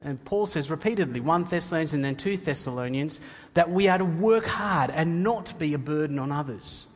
And 0.00 0.24
Paul 0.24 0.46
says 0.46 0.70
repeatedly, 0.70 1.20
1 1.20 1.44
Thessalonians 1.44 1.92
and 1.94 2.04
then 2.04 2.14
2 2.14 2.36
Thessalonians, 2.36 3.18
that 3.54 3.70
we 3.70 3.88
are 3.88 3.98
to 3.98 4.04
work 4.04 4.46
hard 4.46 4.90
and 4.90 5.24
not 5.24 5.58
be 5.58 5.74
a 5.74 5.78
burden 5.78 6.18
on 6.18 6.30
others. 6.30 6.86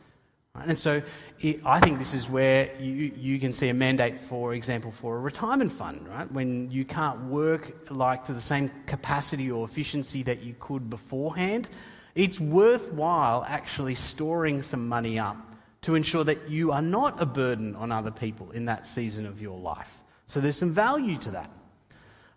Right? 0.55 0.69
And 0.69 0.77
so 0.77 1.01
it, 1.41 1.59
I 1.65 1.81
think 1.81 1.99
this 1.99 2.13
is 2.13 2.29
where 2.29 2.73
you, 2.79 3.11
you 3.17 3.39
can 3.39 3.51
see 3.51 3.67
a 3.67 3.73
mandate, 3.73 4.17
for 4.17 4.53
example, 4.53 4.91
for 4.91 5.17
a 5.17 5.19
retirement 5.19 5.71
fund, 5.71 6.07
right? 6.07 6.31
When 6.31 6.71
you 6.71 6.85
can't 6.85 7.25
work 7.25 7.89
like 7.89 8.23
to 8.25 8.33
the 8.33 8.41
same 8.41 8.71
capacity 8.85 9.51
or 9.51 9.65
efficiency 9.65 10.23
that 10.23 10.41
you 10.41 10.55
could 10.59 10.89
beforehand, 10.89 11.67
it's 12.15 12.39
worthwhile 12.39 13.43
actually 13.47 13.95
storing 13.95 14.61
some 14.61 14.87
money 14.87 15.19
up 15.19 15.37
to 15.81 15.95
ensure 15.95 16.23
that 16.23 16.49
you 16.49 16.71
are 16.71 16.81
not 16.81 17.21
a 17.21 17.25
burden 17.25 17.75
on 17.75 17.91
other 17.91 18.11
people 18.11 18.51
in 18.51 18.65
that 18.65 18.87
season 18.87 19.25
of 19.25 19.41
your 19.41 19.59
life. 19.59 19.99
So 20.27 20.39
there's 20.39 20.55
some 20.55 20.71
value 20.71 21.17
to 21.17 21.31
that. 21.31 21.49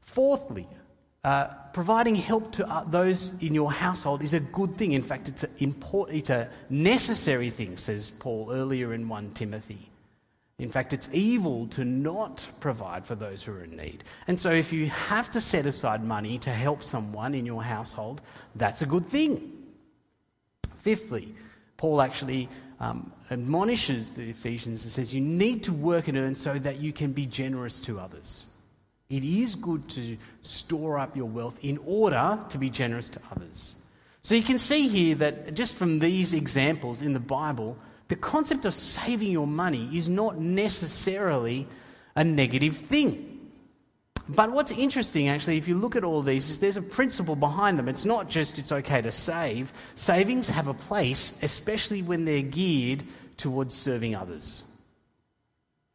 Fourthly, 0.06 0.66
uh, 1.24 1.48
providing 1.72 2.14
help 2.14 2.52
to 2.52 2.66
uh, 2.68 2.84
those 2.84 3.32
in 3.40 3.52
your 3.52 3.70
household 3.70 4.22
is 4.22 4.32
a 4.32 4.40
good 4.40 4.78
thing. 4.78 4.92
In 4.92 5.02
fact, 5.02 5.28
it's, 5.28 5.44
it's 5.58 6.30
a 6.30 6.48
necessary 6.70 7.50
thing, 7.50 7.76
says 7.76 8.10
Paul 8.18 8.50
earlier 8.52 8.94
in 8.94 9.08
1 9.08 9.32
Timothy. 9.34 9.90
In 10.58 10.70
fact, 10.70 10.94
it's 10.94 11.08
evil 11.12 11.66
to 11.68 11.84
not 11.84 12.46
provide 12.60 13.04
for 13.04 13.14
those 13.14 13.42
who 13.42 13.52
are 13.52 13.64
in 13.64 13.76
need. 13.76 14.04
And 14.26 14.40
so, 14.40 14.50
if 14.50 14.72
you 14.72 14.88
have 14.88 15.30
to 15.32 15.40
set 15.40 15.66
aside 15.66 16.02
money 16.02 16.38
to 16.38 16.50
help 16.50 16.82
someone 16.82 17.34
in 17.34 17.44
your 17.44 17.62
household, 17.62 18.22
that's 18.54 18.80
a 18.80 18.86
good 18.86 19.04
thing. 19.04 19.52
Fifthly, 20.78 21.34
Paul 21.76 22.00
actually 22.00 22.48
um, 22.80 23.12
admonishes 23.30 24.10
the 24.10 24.30
Ephesians 24.30 24.84
and 24.84 24.92
says, 24.92 25.12
You 25.12 25.20
need 25.20 25.64
to 25.64 25.74
work 25.74 26.08
and 26.08 26.16
earn 26.16 26.34
so 26.34 26.58
that 26.58 26.80
you 26.80 26.92
can 26.92 27.12
be 27.12 27.26
generous 27.26 27.78
to 27.80 28.00
others. 28.00 28.46
It 29.08 29.24
is 29.24 29.54
good 29.54 29.88
to 29.90 30.16
store 30.40 30.98
up 30.98 31.16
your 31.16 31.26
wealth 31.26 31.58
in 31.62 31.78
order 31.86 32.38
to 32.48 32.58
be 32.58 32.70
generous 32.70 33.08
to 33.10 33.20
others. 33.30 33.76
So 34.22 34.34
you 34.34 34.42
can 34.42 34.58
see 34.58 34.88
here 34.88 35.14
that 35.16 35.54
just 35.54 35.74
from 35.74 36.00
these 36.00 36.34
examples 36.34 37.02
in 37.02 37.12
the 37.12 37.20
Bible, 37.20 37.76
the 38.08 38.16
concept 38.16 38.64
of 38.64 38.74
saving 38.74 39.30
your 39.30 39.46
money 39.46 39.88
is 39.96 40.08
not 40.08 40.38
necessarily 40.40 41.68
a 42.16 42.24
negative 42.24 42.76
thing. 42.76 43.32
But 44.28 44.50
what's 44.50 44.72
interesting, 44.72 45.28
actually, 45.28 45.56
if 45.56 45.68
you 45.68 45.78
look 45.78 45.94
at 45.94 46.02
all 46.02 46.20
these, 46.22 46.50
is 46.50 46.58
there's 46.58 46.76
a 46.76 46.82
principle 46.82 47.36
behind 47.36 47.78
them. 47.78 47.88
It's 47.88 48.04
not 48.04 48.28
just 48.28 48.58
it's 48.58 48.72
okay 48.72 49.00
to 49.00 49.12
save. 49.12 49.72
Savings 49.94 50.50
have 50.50 50.66
a 50.66 50.74
place, 50.74 51.38
especially 51.42 52.02
when 52.02 52.24
they're 52.24 52.42
geared 52.42 53.04
towards 53.36 53.74
serving 53.74 54.16
others. 54.16 54.64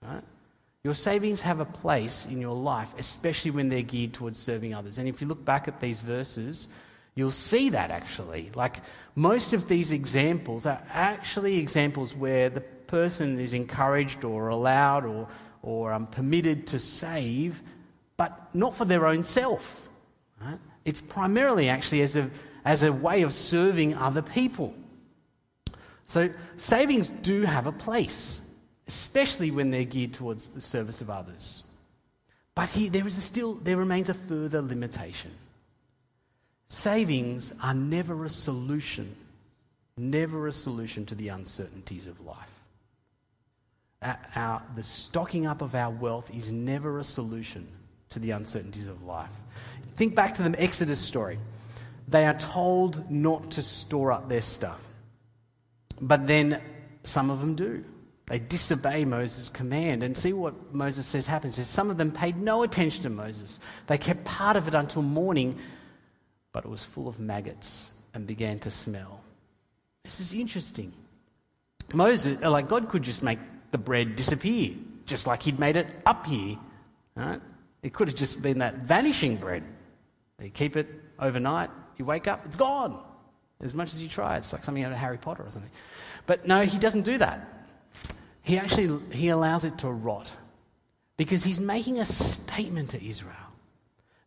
Right? 0.01 0.23
Your 0.83 0.95
savings 0.95 1.41
have 1.41 1.59
a 1.59 1.65
place 1.65 2.25
in 2.25 2.41
your 2.41 2.55
life, 2.55 2.93
especially 2.97 3.51
when 3.51 3.69
they're 3.69 3.83
geared 3.83 4.13
towards 4.13 4.39
serving 4.39 4.73
others. 4.73 4.97
And 4.97 5.07
if 5.07 5.21
you 5.21 5.27
look 5.27 5.45
back 5.45 5.67
at 5.67 5.79
these 5.79 6.01
verses, 6.01 6.67
you'll 7.13 7.29
see 7.29 7.69
that 7.69 7.91
actually. 7.91 8.51
Like 8.55 8.81
most 9.13 9.53
of 9.53 9.67
these 9.67 9.91
examples 9.91 10.65
are 10.65 10.81
actually 10.89 11.57
examples 11.57 12.15
where 12.15 12.49
the 12.49 12.61
person 12.61 13.39
is 13.39 13.53
encouraged 13.53 14.23
or 14.23 14.49
allowed 14.49 15.05
or, 15.05 15.27
or 15.61 15.93
um, 15.93 16.07
permitted 16.07 16.65
to 16.67 16.79
save, 16.79 17.61
but 18.17 18.49
not 18.55 18.75
for 18.75 18.85
their 18.85 19.05
own 19.05 19.21
self. 19.21 19.87
Right? 20.41 20.57
It's 20.83 20.99
primarily 20.99 21.69
actually 21.69 22.01
as 22.01 22.15
a, 22.15 22.31
as 22.65 22.81
a 22.81 22.91
way 22.91 23.21
of 23.21 23.33
serving 23.33 23.93
other 23.93 24.23
people. 24.23 24.73
So 26.07 26.31
savings 26.57 27.09
do 27.09 27.43
have 27.43 27.67
a 27.67 27.71
place. 27.71 28.41
Especially 28.87 29.51
when 29.51 29.71
they're 29.71 29.83
geared 29.83 30.13
towards 30.13 30.49
the 30.49 30.61
service 30.61 31.01
of 31.01 31.09
others. 31.09 31.63
But 32.55 32.69
here, 32.69 32.89
there 32.89 33.07
is 33.07 33.21
still 33.23 33.53
there 33.55 33.77
remains 33.77 34.09
a 34.09 34.13
further 34.13 34.61
limitation. 34.61 35.31
Savings 36.67 37.51
are 37.61 37.73
never 37.73 38.25
a 38.25 38.29
solution, 38.29 39.15
never 39.97 40.47
a 40.47 40.51
solution 40.51 41.05
to 41.07 41.15
the 41.15 41.29
uncertainties 41.29 42.07
of 42.07 42.19
life. 42.21 42.37
Our, 44.35 44.63
the 44.75 44.83
stocking 44.83 45.45
up 45.45 45.61
of 45.61 45.75
our 45.75 45.91
wealth 45.91 46.31
is 46.33 46.51
never 46.51 46.97
a 46.97 47.03
solution 47.03 47.67
to 48.09 48.19
the 48.19 48.31
uncertainties 48.31 48.87
of 48.87 49.03
life. 49.03 49.29
Think 49.95 50.15
back 50.15 50.35
to 50.35 50.43
the 50.43 50.61
Exodus 50.61 50.99
story. 50.99 51.39
They 52.07 52.25
are 52.25 52.37
told 52.37 53.11
not 53.11 53.51
to 53.51 53.63
store 53.63 54.11
up 54.11 54.27
their 54.27 54.41
stuff. 54.41 54.79
But 55.99 56.25
then 56.25 56.61
some 57.03 57.29
of 57.29 57.41
them 57.41 57.55
do. 57.55 57.85
They 58.31 58.39
disobey 58.39 59.03
Moses' 59.03 59.49
command. 59.49 60.03
And 60.03 60.15
see 60.15 60.31
what 60.31 60.73
Moses 60.73 61.05
says 61.05 61.27
happens. 61.27 61.55
Says 61.55 61.67
some 61.67 61.89
of 61.89 61.97
them 61.97 62.13
paid 62.13 62.37
no 62.37 62.63
attention 62.63 63.03
to 63.03 63.09
Moses. 63.09 63.59
They 63.87 63.97
kept 63.97 64.23
part 64.23 64.55
of 64.55 64.69
it 64.69 64.73
until 64.73 65.01
morning, 65.01 65.57
but 66.53 66.63
it 66.63 66.69
was 66.69 66.81
full 66.81 67.09
of 67.09 67.19
maggots 67.19 67.91
and 68.13 68.25
began 68.25 68.57
to 68.59 68.71
smell. 68.71 69.19
This 70.05 70.21
is 70.21 70.31
interesting. 70.31 70.93
Moses, 71.91 72.41
uh, 72.41 72.49
like 72.49 72.69
God 72.69 72.87
could 72.87 73.03
just 73.03 73.21
make 73.21 73.39
the 73.71 73.77
bread 73.77 74.15
disappear, 74.15 74.75
just 75.05 75.27
like 75.27 75.43
he'd 75.43 75.59
made 75.59 75.75
it 75.75 75.87
up 76.05 76.25
here. 76.25 76.57
Right? 77.17 77.41
It 77.83 77.91
could 77.91 78.07
have 78.07 78.15
just 78.15 78.41
been 78.41 78.59
that 78.59 78.75
vanishing 78.77 79.35
bread. 79.35 79.63
You 80.41 80.51
keep 80.51 80.77
it 80.77 80.87
overnight, 81.19 81.69
you 81.97 82.05
wake 82.05 82.29
up, 82.29 82.45
it's 82.45 82.55
gone. 82.55 82.97
As 83.59 83.73
much 83.73 83.93
as 83.93 84.01
you 84.01 84.07
try, 84.07 84.37
it's 84.37 84.53
like 84.53 84.63
something 84.63 84.85
out 84.85 84.93
of 84.93 84.97
Harry 84.97 85.17
Potter 85.17 85.43
or 85.43 85.51
something. 85.51 85.69
But 86.27 86.47
no, 86.47 86.61
he 86.61 86.79
doesn't 86.79 87.01
do 87.03 87.17
that. 87.17 87.60
He 88.41 88.57
actually 88.57 88.99
he 89.11 89.29
allows 89.29 89.63
it 89.63 89.77
to 89.79 89.89
rot 89.89 90.29
because 91.17 91.43
he's 91.43 91.59
making 91.59 91.99
a 91.99 92.05
statement 92.05 92.91
to 92.91 93.05
Israel. 93.05 93.35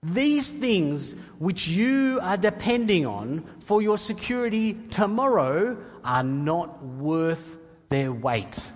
These 0.03 0.51
things 0.51 1.15
which 1.39 1.67
you 1.67 2.21
are 2.23 2.37
depending 2.37 3.07
on 3.07 3.43
for 3.61 3.81
your 3.81 3.97
security 3.97 4.75
tomorrow 4.91 5.79
are 6.05 6.23
not 6.23 6.85
worth 6.85 7.57
their 7.89 8.13
weight. 8.13 8.69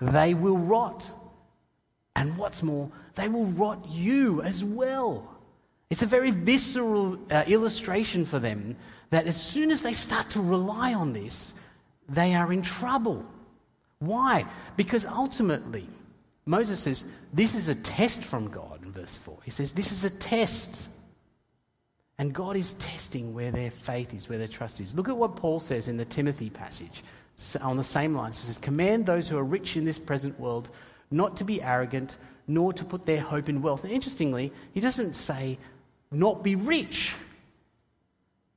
They 0.00 0.34
will 0.34 0.58
rot. 0.58 1.10
And 2.16 2.36
what's 2.36 2.62
more, 2.62 2.90
they 3.14 3.28
will 3.28 3.44
rot 3.44 3.86
you 3.88 4.42
as 4.42 4.64
well. 4.64 5.28
It's 5.90 6.02
a 6.02 6.06
very 6.06 6.30
visceral 6.30 7.18
uh, 7.30 7.44
illustration 7.46 8.24
for 8.24 8.38
them 8.38 8.76
that 9.10 9.26
as 9.26 9.40
soon 9.40 9.70
as 9.70 9.82
they 9.82 9.92
start 9.92 10.30
to 10.30 10.40
rely 10.40 10.94
on 10.94 11.12
this, 11.12 11.52
they 12.08 12.34
are 12.34 12.50
in 12.50 12.62
trouble. 12.62 13.26
Why? 14.02 14.46
Because 14.76 15.06
ultimately, 15.06 15.86
Moses 16.44 16.80
says, 16.80 17.04
This 17.32 17.54
is 17.54 17.68
a 17.68 17.74
test 17.76 18.24
from 18.24 18.48
God 18.48 18.82
in 18.82 18.90
verse 18.90 19.16
4. 19.16 19.38
He 19.44 19.52
says, 19.52 19.70
This 19.70 19.92
is 19.92 20.04
a 20.04 20.10
test. 20.10 20.88
And 22.18 22.32
God 22.32 22.56
is 22.56 22.72
testing 22.74 23.32
where 23.32 23.52
their 23.52 23.70
faith 23.70 24.12
is, 24.12 24.28
where 24.28 24.38
their 24.38 24.48
trust 24.48 24.80
is. 24.80 24.94
Look 24.94 25.08
at 25.08 25.16
what 25.16 25.36
Paul 25.36 25.60
says 25.60 25.86
in 25.86 25.96
the 25.96 26.04
Timothy 26.04 26.50
passage 26.50 27.04
on 27.60 27.76
the 27.76 27.84
same 27.84 28.14
lines. 28.14 28.40
He 28.40 28.46
says, 28.46 28.58
Command 28.58 29.06
those 29.06 29.28
who 29.28 29.38
are 29.38 29.44
rich 29.44 29.76
in 29.76 29.84
this 29.84 30.00
present 30.00 30.38
world 30.38 30.70
not 31.12 31.36
to 31.36 31.44
be 31.44 31.62
arrogant, 31.62 32.16
nor 32.48 32.72
to 32.72 32.84
put 32.84 33.06
their 33.06 33.20
hope 33.20 33.48
in 33.48 33.62
wealth. 33.62 33.84
And 33.84 33.92
interestingly, 33.92 34.52
he 34.74 34.80
doesn't 34.80 35.14
say 35.14 35.58
not 36.10 36.42
be 36.42 36.56
rich. 36.56 37.14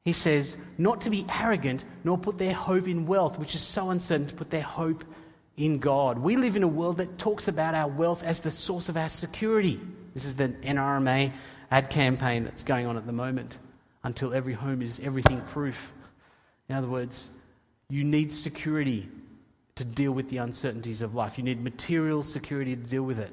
He 0.04 0.14
says 0.14 0.58
not 0.80 1.02
to 1.02 1.12
be 1.12 1.26
arrogant, 1.30 1.84
nor 2.04 2.18
put 2.18 2.40
their 2.40 2.54
hope 2.54 2.88
in 2.88 3.06
wealth, 3.06 3.38
which 3.38 3.54
is 3.54 3.62
so 3.62 3.92
uncertain, 3.92 4.28
to 4.28 4.36
put 4.36 4.50
their 4.50 4.62
hope 4.62 5.04
in 5.58 5.80
God. 5.80 6.20
We 6.20 6.36
live 6.36 6.56
in 6.56 6.64
a 6.64 6.68
world 6.68 6.98
that 6.98 7.18
talks 7.18 7.48
about 7.48 7.76
our 7.76 7.88
wealth 7.88 8.24
as 8.24 8.42
the 8.42 8.52
source 8.52 8.90
of 8.90 8.98
our 8.98 9.10
security. 9.10 9.80
This 10.14 10.26
is 10.26 10.36
the 10.36 10.50
NRMA 10.50 11.32
ad 11.72 11.90
campaign 11.90 12.44
that's 12.44 12.64
going 12.64 12.86
on 12.86 12.98
at 12.98 13.06
the 13.06 13.14
moment 13.14 13.58
until 14.04 14.34
every 14.34 14.54
home 14.54 14.82
is 14.82 15.00
everything 15.02 15.42
proof. 15.42 15.92
In 16.70 16.76
other 16.76 16.88
words, 16.88 17.30
you 17.90 18.04
need 18.04 18.32
security 18.32 19.08
to 19.76 19.84
deal 19.84 20.12
with 20.12 20.30
the 20.30 20.38
uncertainties 20.38 21.02
of 21.02 21.16
life. 21.16 21.38
You 21.38 21.44
need 21.44 21.62
material 21.64 22.24
security 22.24 22.76
to 22.76 22.82
deal 22.82 23.04
with 23.04 23.20
it. 23.20 23.32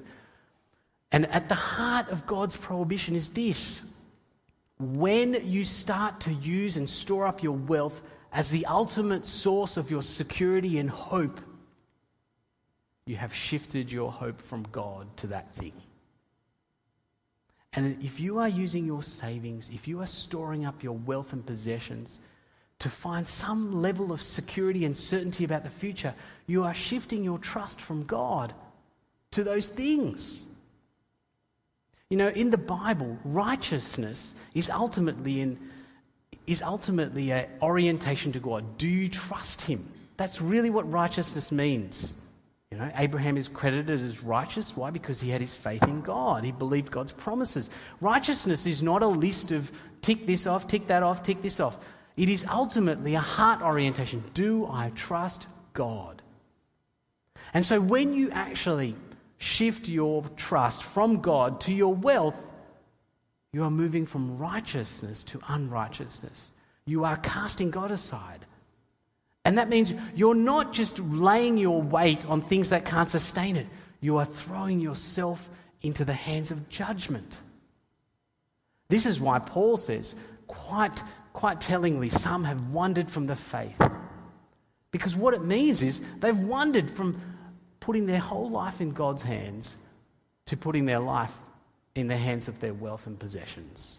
And 1.13 1.27
at 1.27 1.49
the 1.49 1.55
heart 1.55 2.09
of 2.09 2.27
God's 2.27 2.57
prohibition 2.57 3.15
is 3.15 3.29
this 3.29 3.83
when 4.79 5.35
you 5.47 5.65
start 5.65 6.21
to 6.21 6.33
use 6.33 6.77
and 6.77 6.91
store 6.91 7.27
up 7.27 7.43
your 7.43 7.53
wealth 7.53 8.03
as 8.33 8.51
the 8.51 8.67
ultimate 8.67 9.25
source 9.25 9.77
of 9.77 9.91
your 9.91 10.03
security 10.03 10.79
and 10.79 10.91
hope, 10.91 11.41
you 13.07 13.17
have 13.17 13.35
shifted 13.35 13.91
your 13.91 14.13
hope 14.13 14.41
from 14.41 14.65
God 14.71 15.07
to 15.19 15.27
that 15.29 15.53
thing. 15.55 15.73
And 17.73 18.03
if 18.03 18.21
you 18.21 18.39
are 18.39 18.49
using 18.49 18.85
your 18.85 19.03
savings, 19.03 19.71
if 19.73 19.89
you 19.89 20.01
are 20.01 20.07
storing 20.07 20.65
up 20.65 20.83
your 20.83 20.97
wealth 20.97 21.33
and 21.33 21.45
possessions 21.45 22.19
to 22.81 22.91
find 22.91 23.27
some 23.27 23.81
level 23.81 24.13
of 24.13 24.21
security 24.21 24.85
and 24.85 24.97
certainty 24.97 25.45
about 25.45 25.65
the 25.65 25.71
future, 25.71 26.15
you 26.47 26.65
are 26.65 26.75
shifting 26.75 27.25
your 27.25 27.39
trust 27.39 27.81
from 27.81 28.05
God 28.05 28.53
to 29.31 29.43
those 29.43 29.67
things. 29.67 30.45
You 32.11 32.19
know, 32.19 32.29
in 32.29 32.51
the 32.51 32.59
Bible, 32.59 33.19
righteousness 33.25 34.35
is 34.55 34.69
ultimately 34.69 35.41
in, 35.41 35.59
is 36.47 36.61
ultimately 36.61 37.33
an 37.33 37.47
orientation 37.63 38.33
to 38.33 38.39
God. 38.39 38.77
Do 38.77 38.87
you 38.87 39.09
trust 39.09 39.63
Him? 39.63 39.89
That's 40.19 40.43
really 40.43 40.69
what 40.69 40.91
righteousness 40.93 41.51
means. 41.51 42.13
You 42.73 42.79
know, 42.79 42.91
Abraham 42.97 43.37
is 43.37 43.49
credited 43.49 44.01
as 44.01 44.23
righteous. 44.23 44.75
Why? 44.75 44.89
Because 44.89 45.21
he 45.21 45.29
had 45.29 45.43
his 45.43 45.55
faith 45.55 45.83
in 45.83 46.01
God. 46.01 46.43
He 46.43 46.53
believed 46.53 46.91
God's 46.91 47.13
promises. 47.13 47.69
Righteousness 48.01 48.65
is 48.65 48.83
not 48.83 49.03
a 49.03 49.07
list 49.07 49.53
of 49.53 49.71
tick 50.01 50.27
this 50.27 50.47
off, 50.47 50.69
tick 50.69 50.87
that 50.87 51.03
off, 51.03 51.23
tick 51.23 51.43
this 51.43 51.61
off. 51.61 51.77
It 52.17 52.31
is 52.31 52.47
ultimately 52.51 53.15
a 53.15 53.21
heart 53.21 53.61
orientation. 53.61 54.25
Do 54.33 54.67
I 54.67 54.91
trust 54.95 55.49
God? 55.75 56.23
And 57.53 57.63
so 57.63 57.79
when 57.79 58.15
you 58.15 58.31
actually 58.31 58.97
shift 59.37 59.87
your 59.87 60.25
trust 60.39 60.83
from 60.83 61.21
God 61.21 61.61
to 61.63 61.75
your 61.75 61.93
wealth, 61.93 62.43
you 63.53 63.65
are 63.65 63.71
moving 63.71 64.07
from 64.07 64.39
righteousness 64.39 65.25
to 65.25 65.39
unrighteousness. 65.47 66.51
You 66.87 67.05
are 67.05 67.19
casting 67.19 67.71
God 67.71 67.91
aside. 67.91 68.47
And 69.45 69.59
that 69.59 69.69
means 69.69 69.93
you're 70.15 70.35
not 70.35 70.73
just 70.73 70.99
laying 70.99 71.59
your 71.59 71.83
weight 71.83 72.25
on 72.27 72.41
things 72.41 72.71
that 72.71 72.85
can't 72.85 73.11
sustain 73.11 73.57
it, 73.57 73.67
you 74.01 74.17
are 74.19 74.25
throwing 74.25 74.81
yourself 74.81 75.49
into 75.83 76.05
the 76.05 76.13
hands 76.13 76.51
of 76.51 76.69
judgment. 76.69 77.37
This 78.89 79.07
is 79.07 79.19
why 79.19 79.39
Paul 79.39 79.77
says, 79.77 80.15
quite, 80.47 81.03
quite 81.33 81.61
tellingly, 81.61 82.11
some 82.11 82.45
have 82.45 82.69
wandered 82.69 83.11
from 83.11 83.27
the 83.27 83.37
faith. 83.37 83.81
Because 84.91 85.17
what 85.17 85.35
it 85.35 85.43
means 85.43 85.83
is 85.83 86.03
they've 86.21 86.39
wandered 86.39 86.91
from 86.91 87.21
putting 87.81 88.07
their 88.07 88.21
whole 88.21 88.51
life 88.51 88.81
in 88.81 88.91
God's 88.91 89.23
hands 89.23 89.77
to 90.47 90.57
putting 90.57 90.85
their 90.85 91.01
life 91.01 91.33
in 91.95 92.07
the 92.07 92.17
hands 92.17 92.49
of 92.49 92.61
their 92.61 92.75
wealth 92.75 93.07
and 93.07 93.19
possessions. 93.19 93.99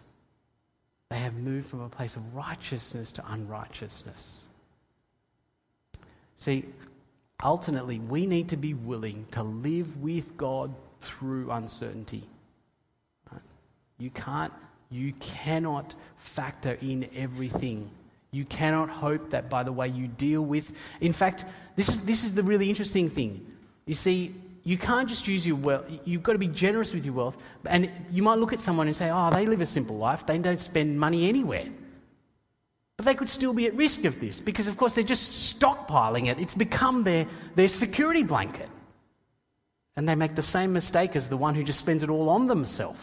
They 1.10 1.18
have 1.18 1.34
moved 1.34 1.66
from 1.66 1.80
a 1.80 1.88
place 1.88 2.16
of 2.16 2.34
righteousness 2.34 3.12
to 3.12 3.32
unrighteousness. 3.32 4.44
See, 6.36 6.64
ultimately, 7.42 7.98
we 7.98 8.26
need 8.26 8.48
to 8.50 8.56
be 8.56 8.74
willing 8.74 9.26
to 9.32 9.42
live 9.42 10.02
with 10.02 10.36
God 10.36 10.74
through 11.00 11.50
uncertainty. 11.50 12.24
You 13.98 14.10
can't, 14.10 14.52
you 14.90 15.12
cannot 15.20 15.94
factor 16.16 16.76
in 16.80 17.08
everything. 17.14 17.90
You 18.32 18.44
cannot 18.44 18.90
hope 18.90 19.30
that 19.30 19.48
by 19.48 19.62
the 19.62 19.72
way 19.72 19.88
you 19.88 20.08
deal 20.08 20.42
with. 20.42 20.72
In 21.00 21.12
fact, 21.12 21.44
this, 21.76 21.88
is, 21.88 22.04
this 22.04 22.24
is 22.24 22.34
the 22.34 22.42
really 22.42 22.68
interesting 22.68 23.08
thing. 23.08 23.46
You 23.86 23.94
see, 23.94 24.34
you 24.64 24.78
can't 24.78 25.08
just 25.08 25.28
use 25.28 25.46
your 25.46 25.56
wealth. 25.56 25.84
You've 26.04 26.22
got 26.22 26.32
to 26.32 26.38
be 26.38 26.48
generous 26.48 26.92
with 26.92 27.04
your 27.04 27.14
wealth. 27.14 27.36
And 27.66 27.90
you 28.10 28.22
might 28.22 28.38
look 28.38 28.52
at 28.52 28.60
someone 28.60 28.86
and 28.86 28.96
say, 28.96 29.10
oh, 29.10 29.30
they 29.30 29.46
live 29.46 29.60
a 29.60 29.66
simple 29.66 29.98
life. 29.98 30.26
They 30.26 30.38
don't 30.38 30.60
spend 30.60 30.98
money 30.98 31.28
anywhere. 31.28 31.66
But 32.96 33.06
they 33.06 33.14
could 33.14 33.28
still 33.28 33.52
be 33.52 33.66
at 33.66 33.74
risk 33.74 34.04
of 34.04 34.20
this 34.20 34.40
because, 34.40 34.68
of 34.68 34.76
course, 34.76 34.94
they're 34.94 35.04
just 35.04 35.58
stockpiling 35.58 36.28
it. 36.28 36.38
It's 36.38 36.54
become 36.54 37.02
their, 37.02 37.26
their 37.56 37.68
security 37.68 38.22
blanket. 38.22 38.68
And 39.96 40.08
they 40.08 40.14
make 40.14 40.34
the 40.34 40.42
same 40.42 40.72
mistake 40.72 41.16
as 41.16 41.28
the 41.28 41.36
one 41.36 41.54
who 41.54 41.64
just 41.64 41.78
spends 41.78 42.02
it 42.02 42.10
all 42.10 42.28
on 42.28 42.46
themselves. 42.46 43.00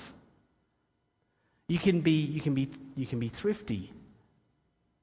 You 1.67 1.79
can 1.79 2.01
be, 2.01 2.21
you 2.21 2.41
can 2.41 2.53
be, 2.53 2.69
you 2.95 3.05
can 3.05 3.19
be 3.19 3.29
thrifty 3.29 3.91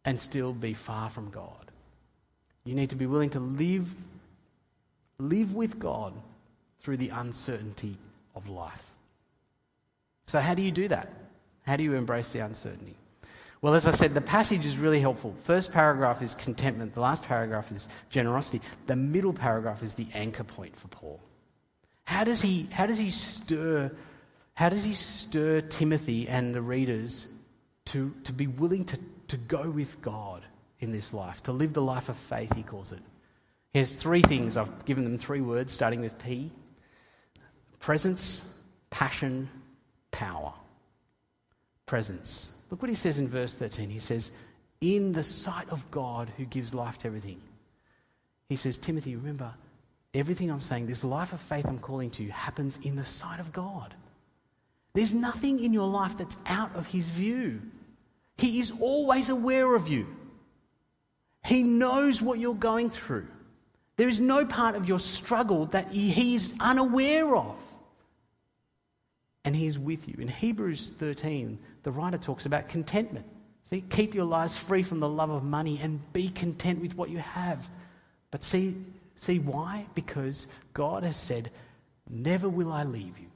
and 0.05 0.19
still 0.19 0.53
be 0.53 0.75
far 0.75 1.11
from 1.11 1.31
God. 1.31 1.71
You 2.65 2.75
need 2.75 2.91
to 2.91 2.97
be 2.97 3.07
willing 3.07 3.31
to 3.31 3.41
live 3.41 3.95
live 5.21 5.55
with 5.55 5.79
God 5.79 6.13
through 6.81 6.97
the 6.99 7.09
uncertainty 7.09 7.97
of 8.35 8.49
life. 8.49 8.93
So, 10.27 10.41
how 10.41 10.55
do 10.55 10.63
you 10.63 10.71
do 10.71 10.89
that? 10.89 11.13
How 11.67 11.77
do 11.77 11.83
you 11.83 11.95
embrace 11.95 12.31
the 12.31 12.41
uncertainty? 12.41 12.95
Well, 13.61 13.75
as 13.75 13.87
I 13.89 13.91
said, 13.91 14.15
the 14.15 14.21
passage 14.21 14.65
is 14.65 14.79
really 14.79 15.01
helpful. 15.01 15.35
First 15.45 15.73
paragraph 15.73 16.23
is 16.23 16.35
contentment, 16.35 16.95
the 16.95 17.01
last 17.01 17.25
paragraph 17.25 17.73
is 17.73 17.89
generosity. 18.09 18.61
The 18.87 18.97
middle 18.97 19.33
paragraph 19.33 19.83
is 19.83 19.95
the 19.95 20.07
anchor 20.15 20.45
point 20.45 20.77
for 20.77 20.89
Paul. 20.89 21.21
How 22.05 22.25
does 22.25 22.41
he, 22.41 22.69
how 22.71 22.87
does 22.87 22.99
he 22.99 23.11
stir 23.11 23.91
how 24.59 24.69
does 24.69 24.83
he 24.83 24.95
stir 24.95 25.61
Timothy 25.61 26.27
and 26.29 26.53
the 26.53 26.61
readers 26.61 27.29
to, 27.85 28.13
to 28.25 28.33
be 28.33 28.49
willing 28.49 28.83
to, 28.87 28.99
to 29.29 29.37
go 29.37 29.71
with 29.71 30.03
God 30.03 30.45
in 30.81 30.91
this 30.91 31.13
life, 31.13 31.45
to 31.45 31.53
live 31.53 31.75
the 31.75 31.81
life 31.81 32.09
of 32.09 32.17
faith, 32.17 32.53
he 32.57 32.65
calls 32.65 32.91
it? 32.91 32.99
He 33.73 33.79
has 33.79 33.95
three 33.95 34.21
things. 34.21 34.57
I've 34.57 34.85
given 34.85 35.05
them 35.05 35.17
three 35.17 35.41
words, 35.41 35.73
starting 35.73 36.01
with 36.01 36.19
P 36.19 36.51
presence, 37.79 38.47
passion, 38.91 39.49
power. 40.11 40.53
Presence. 41.87 42.51
Look 42.71 42.83
what 42.83 42.89
he 42.89 42.95
says 42.95 43.19
in 43.19 43.29
verse 43.29 43.55
13. 43.55 43.89
He 43.91 43.99
says, 43.99 44.31
In 44.81 45.13
the 45.13 45.23
sight 45.23 45.69
of 45.71 45.91
God 45.91 46.31
who 46.37 46.45
gives 46.45 46.75
life 46.75 46.99
to 46.99 47.07
everything. 47.07 47.41
He 48.49 48.57
says, 48.57 48.77
Timothy, 48.77 49.17
remember, 49.17 49.53
everything 50.15 50.51
I'm 50.51 50.61
saying, 50.61 50.87
this 50.87 51.05
life 51.05 51.33
of 51.33 51.41
faith 51.41 51.67
I'm 51.67 51.79
calling 51.79 52.11
to 52.13 52.23
you, 52.23 52.31
happens 52.31 52.79
in 52.83 52.97
the 52.97 53.05
sight 53.05 53.41
of 53.41 53.53
God. 53.53 53.95
There's 54.95 55.15
nothing 55.15 55.63
in 55.63 55.73
your 55.73 55.89
life 55.89 56.17
that's 56.17 56.37
out 56.47 56.75
of 56.75 56.87
His 56.87 57.11
view. 57.11 57.61
He 58.39 58.61
is 58.61 58.73
always 58.81 59.29
aware 59.29 59.75
of 59.75 59.89
you, 59.89 60.07
He 61.45 61.63
knows 61.63 62.23
what 62.23 62.39
you're 62.39 62.55
going 62.55 62.91
through. 62.91 63.27
There 63.97 64.09
is 64.09 64.21
no 64.21 64.47
part 64.47 64.77
of 64.77 64.89
your 64.89 65.01
struggle 65.01 65.67
that 65.67 65.89
He 65.91 66.37
is 66.37 66.55
unaware 66.61 67.35
of. 67.35 67.57
And 69.45 69.55
He 69.55 69.67
is 69.67 69.79
with 69.79 70.09
you. 70.09 70.17
In 70.19 70.29
Hebrews 70.29 70.93
13, 70.99 71.59
the 71.83 71.91
writer 71.91 72.19
talks 72.19 72.47
about 72.47 72.69
contentment. 72.69 73.27
See, 73.65 73.83
keep 73.91 74.15
your 74.15 74.25
lives 74.25 74.57
free 74.57 74.83
from 74.83 74.99
the 74.99 75.09
love 75.09 75.31
of 75.31 75.45
money 75.45 75.79
and 75.83 76.01
be 76.13 76.31
content 76.31 76.81
with 76.81 76.97
what 76.97 77.11
you 77.11 77.19
have. 77.19 77.69
But 78.31 78.43
see, 78.43 78.77
see 79.17 79.39
why? 79.39 79.87
Because 79.95 80.47
God 80.73 81.03
has 81.03 81.17
said, 81.17 81.51
Never 82.11 82.49
will 82.49 82.73
I 82.73 82.85
leave 82.85 83.19
you. 83.19 83.27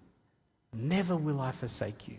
Never 0.72 1.16
will 1.16 1.40
I 1.40 1.52
forsake 1.52 2.08
you. 2.08 2.16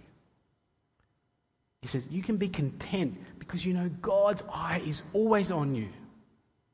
He 1.82 1.88
says, 1.88 2.08
You 2.10 2.22
can 2.22 2.38
be 2.38 2.48
content 2.48 3.18
because 3.40 3.66
you 3.66 3.74
know 3.74 3.90
God's 4.02 4.44
eye 4.52 4.82
is 4.86 5.02
always 5.14 5.52
on 5.52 5.76
you. 5.76 5.90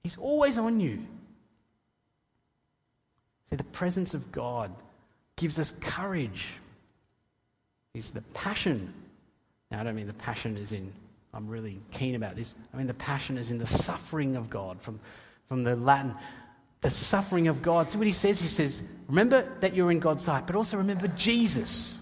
He's 0.04 0.18
always 0.18 0.58
on 0.58 0.80
you. 0.80 1.00
See, 3.50 3.56
the 3.56 3.64
presence 3.64 4.14
of 4.14 4.32
God 4.32 4.72
gives 5.36 5.58
us 5.58 5.72
courage. 5.82 6.50
He's 7.94 8.12
the 8.12 8.22
passion. 8.34 8.94
Now, 9.72 9.82
I 9.82 9.84
don't 9.84 9.96
mean 9.96 10.08
the 10.08 10.14
passion 10.14 10.58
is 10.58 10.74
in, 10.74 10.92
I'm 11.34 11.48
really 11.48 11.80
keen 11.92 12.16
about 12.16 12.36
this. 12.36 12.56
I 12.74 12.78
mean 12.78 12.88
the 12.88 12.94
passion 12.94 13.38
is 13.38 13.52
in 13.52 13.58
the 13.58 13.68
suffering 13.68 14.36
of 14.36 14.50
God 14.50 14.82
from, 14.82 15.00
from 15.48 15.64
the 15.64 15.76
Latin 15.76 16.16
the 16.82 16.90
suffering 16.90 17.48
of 17.48 17.62
God. 17.62 17.92
See 17.92 17.98
what 17.98 18.08
he 18.08 18.14
says? 18.14 18.42
He 18.42 18.48
says, 18.48 18.82
Remember 19.08 19.48
that 19.60 19.74
you're 19.74 19.92
in 19.92 20.00
God's 20.00 20.24
sight, 20.24 20.48
but 20.48 20.56
also 20.56 20.78
remember 20.78 21.08
Jesus, 21.10 21.96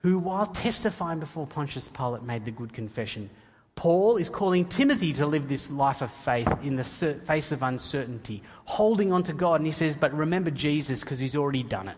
who, 0.00 0.18
while 0.18 0.46
testifying 0.46 1.20
before 1.20 1.46
Pontius 1.46 1.88
Pilate, 1.88 2.22
made 2.22 2.44
the 2.44 2.50
good 2.50 2.72
confession. 2.72 3.28
Paul 3.74 4.16
is 4.16 4.28
calling 4.28 4.64
Timothy 4.64 5.12
to 5.14 5.26
live 5.26 5.48
this 5.48 5.70
life 5.70 6.02
of 6.02 6.10
faith 6.10 6.48
in 6.62 6.76
the 6.76 6.84
face 6.84 7.52
of 7.52 7.62
uncertainty, 7.62 8.42
holding 8.64 9.12
on 9.12 9.22
to 9.24 9.32
God. 9.32 9.56
And 9.56 9.66
he 9.66 9.72
says, 9.72 9.94
But 9.94 10.14
remember 10.14 10.50
Jesus 10.50 11.00
because 11.00 11.18
he's 11.18 11.36
already 11.36 11.62
done 11.62 11.88
it. 11.88 11.96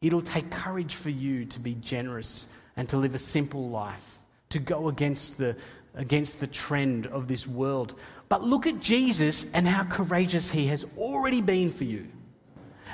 It'll 0.00 0.22
take 0.22 0.50
courage 0.50 0.94
for 0.94 1.10
you 1.10 1.44
to 1.46 1.60
be 1.60 1.74
generous 1.74 2.46
and 2.76 2.88
to 2.90 2.96
live 2.96 3.14
a 3.14 3.18
simple 3.18 3.68
life, 3.70 4.18
to 4.50 4.58
go 4.58 4.88
against 4.88 5.38
the, 5.38 5.56
against 5.94 6.38
the 6.38 6.46
trend 6.46 7.06
of 7.08 7.26
this 7.26 7.46
world. 7.46 7.94
But 8.28 8.44
look 8.44 8.66
at 8.66 8.80
Jesus 8.80 9.52
and 9.52 9.66
how 9.66 9.84
courageous 9.84 10.50
he 10.50 10.66
has 10.66 10.84
already 10.96 11.40
been 11.40 11.70
for 11.70 11.84
you. 11.84 12.06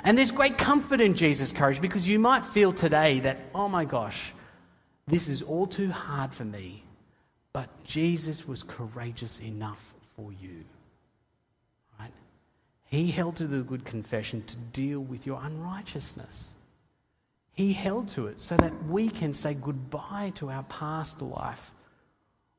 And 0.03 0.17
there's 0.17 0.31
great 0.31 0.57
comfort 0.57 1.01
in 1.01 1.15
Jesus' 1.15 1.51
courage 1.51 1.81
because 1.81 2.07
you 2.07 2.19
might 2.19 2.45
feel 2.45 2.71
today 2.71 3.19
that, 3.21 3.39
oh 3.53 3.67
my 3.67 3.85
gosh, 3.85 4.33
this 5.07 5.29
is 5.29 5.41
all 5.41 5.67
too 5.67 5.91
hard 5.91 6.33
for 6.33 6.45
me. 6.45 6.83
But 7.53 7.69
Jesus 7.83 8.47
was 8.47 8.63
courageous 8.63 9.39
enough 9.39 9.93
for 10.15 10.33
you. 10.33 10.65
Right? 11.99 12.11
He 12.85 13.11
held 13.11 13.37
to 13.37 13.47
the 13.47 13.61
good 13.61 13.85
confession 13.85 14.43
to 14.47 14.57
deal 14.57 14.99
with 14.99 15.25
your 15.25 15.39
unrighteousness. 15.41 16.54
He 17.55 17.71
held 17.71 18.09
to 18.09 18.27
it 18.27 18.39
so 18.39 18.57
that 18.57 18.85
we 18.85 19.09
can 19.09 19.33
say 19.33 19.53
goodbye 19.53 20.33
to 20.35 20.49
our 20.49 20.63
past 20.63 21.21
life 21.21 21.71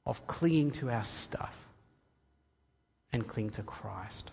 of 0.06 0.26
clinging 0.26 0.70
to 0.72 0.90
our 0.90 1.04
stuff 1.04 1.54
and 3.12 3.26
cling 3.26 3.50
to 3.50 3.62
Christ. 3.62 4.30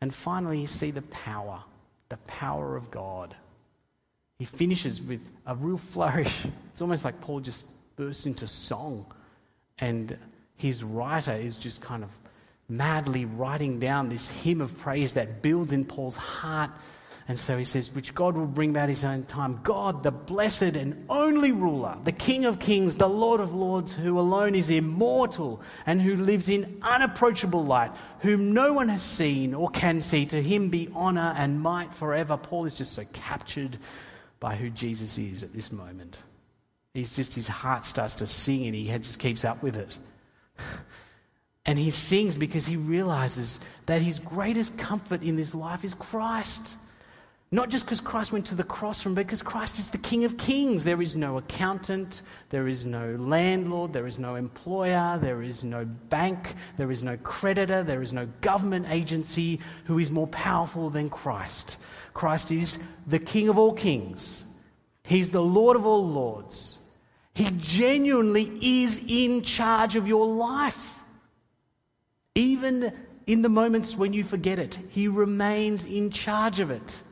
And 0.00 0.14
finally, 0.14 0.60
you 0.60 0.66
see 0.66 0.90
the 0.90 1.02
power, 1.02 1.62
the 2.08 2.16
power 2.18 2.76
of 2.76 2.90
God. 2.90 3.34
He 4.38 4.44
finishes 4.44 5.00
with 5.00 5.26
a 5.46 5.54
real 5.54 5.78
flourish. 5.78 6.44
It's 6.72 6.82
almost 6.82 7.04
like 7.04 7.20
Paul 7.20 7.40
just 7.40 7.66
bursts 7.94 8.26
into 8.26 8.46
song, 8.46 9.06
and 9.78 10.18
his 10.56 10.84
writer 10.84 11.32
is 11.32 11.56
just 11.56 11.80
kind 11.80 12.02
of 12.02 12.10
madly 12.68 13.24
writing 13.24 13.78
down 13.78 14.08
this 14.08 14.28
hymn 14.28 14.60
of 14.60 14.76
praise 14.78 15.12
that 15.14 15.40
builds 15.40 15.72
in 15.72 15.84
Paul's 15.84 16.16
heart 16.16 16.70
and 17.28 17.36
so 17.36 17.58
he 17.58 17.64
says, 17.64 17.90
which 17.90 18.14
God 18.14 18.36
will 18.36 18.46
bring 18.46 18.70
about 18.70 18.88
his 18.88 19.02
own 19.02 19.24
time. 19.24 19.58
God, 19.64 20.04
the 20.04 20.12
blessed 20.12 20.76
and 20.76 21.06
only 21.08 21.50
ruler, 21.50 21.96
the 22.04 22.12
King 22.12 22.44
of 22.44 22.60
kings, 22.60 22.94
the 22.94 23.08
Lord 23.08 23.40
of 23.40 23.52
lords, 23.52 23.92
who 23.92 24.18
alone 24.20 24.54
is 24.54 24.70
immortal 24.70 25.60
and 25.86 26.00
who 26.00 26.14
lives 26.14 26.48
in 26.48 26.78
unapproachable 26.82 27.64
light, 27.64 27.90
whom 28.20 28.54
no 28.54 28.72
one 28.72 28.88
has 28.88 29.02
seen 29.02 29.54
or 29.54 29.68
can 29.70 30.02
see. 30.02 30.24
To 30.26 30.40
him 30.40 30.68
be 30.68 30.88
honor 30.94 31.34
and 31.36 31.60
might 31.60 31.92
forever. 31.92 32.36
Paul 32.36 32.64
is 32.64 32.74
just 32.74 32.92
so 32.92 33.04
captured 33.12 33.78
by 34.38 34.54
who 34.54 34.70
Jesus 34.70 35.18
is 35.18 35.42
at 35.42 35.52
this 35.52 35.72
moment. 35.72 36.18
He's 36.94 37.16
just, 37.16 37.34
his 37.34 37.48
heart 37.48 37.84
starts 37.84 38.14
to 38.16 38.26
sing 38.28 38.66
and 38.66 38.74
he 38.74 38.86
just 38.86 39.18
keeps 39.18 39.44
up 39.44 39.62
with 39.62 39.76
it. 39.76 39.96
And 41.68 41.80
he 41.80 41.90
sings 41.90 42.36
because 42.36 42.64
he 42.64 42.76
realizes 42.76 43.58
that 43.86 44.00
his 44.00 44.20
greatest 44.20 44.78
comfort 44.78 45.22
in 45.22 45.34
this 45.34 45.52
life 45.52 45.84
is 45.84 45.94
Christ. 45.94 46.76
Not 47.52 47.68
just 47.68 47.84
because 47.84 48.00
Christ 48.00 48.32
went 48.32 48.46
to 48.46 48.56
the 48.56 48.64
cross 48.64 49.00
from, 49.00 49.14
because 49.14 49.40
Christ 49.40 49.78
is 49.78 49.88
the 49.88 49.98
King 49.98 50.24
of 50.24 50.36
Kings. 50.36 50.82
There 50.82 51.00
is 51.00 51.14
no 51.14 51.38
accountant, 51.38 52.22
there 52.50 52.66
is 52.66 52.84
no 52.84 53.14
landlord, 53.20 53.92
there 53.92 54.08
is 54.08 54.18
no 54.18 54.34
employer, 54.34 55.16
there 55.22 55.42
is 55.42 55.62
no 55.62 55.84
bank, 55.84 56.54
there 56.76 56.90
is 56.90 57.04
no 57.04 57.16
creditor, 57.18 57.84
there 57.84 58.02
is 58.02 58.12
no 58.12 58.26
government 58.40 58.86
agency 58.88 59.60
who 59.84 60.00
is 60.00 60.10
more 60.10 60.26
powerful 60.26 60.90
than 60.90 61.08
Christ. 61.08 61.76
Christ 62.14 62.50
is 62.50 62.80
the 63.06 63.20
King 63.20 63.48
of 63.48 63.58
all 63.58 63.72
kings, 63.72 64.44
He's 65.04 65.30
the 65.30 65.42
Lord 65.42 65.76
of 65.76 65.86
all 65.86 66.04
lords. 66.04 66.78
He 67.32 67.48
genuinely 67.58 68.50
is 68.60 69.00
in 69.06 69.42
charge 69.42 69.94
of 69.94 70.08
your 70.08 70.26
life. 70.26 70.98
Even 72.34 72.92
in 73.26 73.42
the 73.42 73.48
moments 73.48 73.94
when 73.94 74.12
you 74.12 74.24
forget 74.24 74.58
it, 74.58 74.78
He 74.90 75.06
remains 75.06 75.84
in 75.84 76.10
charge 76.10 76.58
of 76.58 76.72
it. 76.72 77.02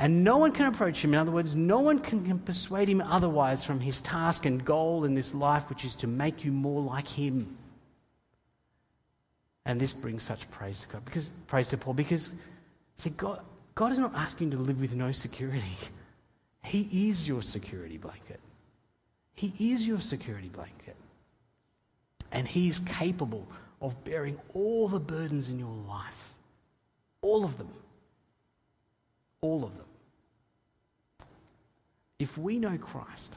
And 0.00 0.24
no 0.24 0.38
one 0.38 0.52
can 0.52 0.64
approach 0.64 1.04
him. 1.04 1.12
In 1.12 1.20
other 1.20 1.30
words, 1.30 1.54
no 1.54 1.78
one 1.78 1.98
can, 1.98 2.24
can, 2.24 2.38
persuade 2.38 2.88
him 2.88 3.02
otherwise 3.02 3.62
from 3.62 3.80
his 3.80 4.00
task 4.00 4.46
and 4.46 4.64
goal 4.64 5.04
in 5.04 5.14
this 5.14 5.34
life, 5.34 5.68
which 5.68 5.84
is 5.84 5.94
to 5.96 6.06
make 6.06 6.42
you 6.42 6.52
more 6.52 6.80
like 6.80 7.06
him. 7.06 7.58
And 9.66 9.78
this 9.78 9.92
brings 9.92 10.22
such 10.22 10.50
praise 10.50 10.80
to 10.80 10.88
God, 10.88 11.04
because 11.04 11.28
praise 11.48 11.68
to 11.68 11.76
Paul, 11.76 11.92
because 11.92 12.30
see, 12.96 13.10
God, 13.10 13.40
God 13.74 13.92
is 13.92 13.98
not 13.98 14.14
asking 14.14 14.50
you 14.50 14.56
to 14.56 14.62
live 14.62 14.80
with 14.80 14.94
no 14.94 15.12
security. 15.12 15.62
He 16.62 17.08
is 17.08 17.26
your 17.26 17.40
security 17.40 17.96
blanket. 17.96 18.38
He 19.34 19.72
is 19.72 19.86
your 19.86 20.00
security 20.00 20.48
blanket. 20.48 20.94
And 22.32 22.46
He 22.46 22.68
is 22.68 22.80
capable 22.80 23.48
of 23.80 24.04
bearing 24.04 24.38
all 24.52 24.86
the 24.86 25.00
burdens 25.00 25.48
in 25.48 25.58
your 25.58 25.74
life. 25.88 26.34
All 27.22 27.46
of 27.46 27.56
them. 27.56 27.72
All 29.40 29.64
of 29.64 29.74
them. 29.74 29.86
If 32.20 32.36
we 32.36 32.58
know 32.58 32.76
Christ, 32.76 33.34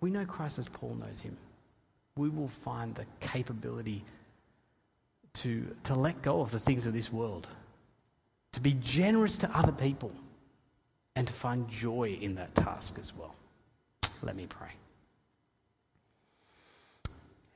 we 0.00 0.08
know 0.08 0.24
Christ 0.24 0.60
as 0.60 0.68
Paul 0.68 0.94
knows 0.94 1.18
him, 1.18 1.36
we 2.16 2.28
will 2.28 2.48
find 2.48 2.94
the 2.94 3.04
capability 3.18 4.04
to, 5.34 5.66
to 5.84 5.94
let 5.94 6.22
go 6.22 6.40
of 6.40 6.52
the 6.52 6.60
things 6.60 6.86
of 6.86 6.92
this 6.92 7.12
world, 7.12 7.48
to 8.52 8.60
be 8.60 8.74
generous 8.74 9.36
to 9.38 9.50
other 9.56 9.72
people, 9.72 10.12
and 11.16 11.26
to 11.26 11.32
find 11.32 11.68
joy 11.68 12.16
in 12.20 12.36
that 12.36 12.54
task 12.54 12.98
as 13.00 13.12
well. 13.14 13.34
Let 14.22 14.36
me 14.36 14.46
pray. 14.46 14.70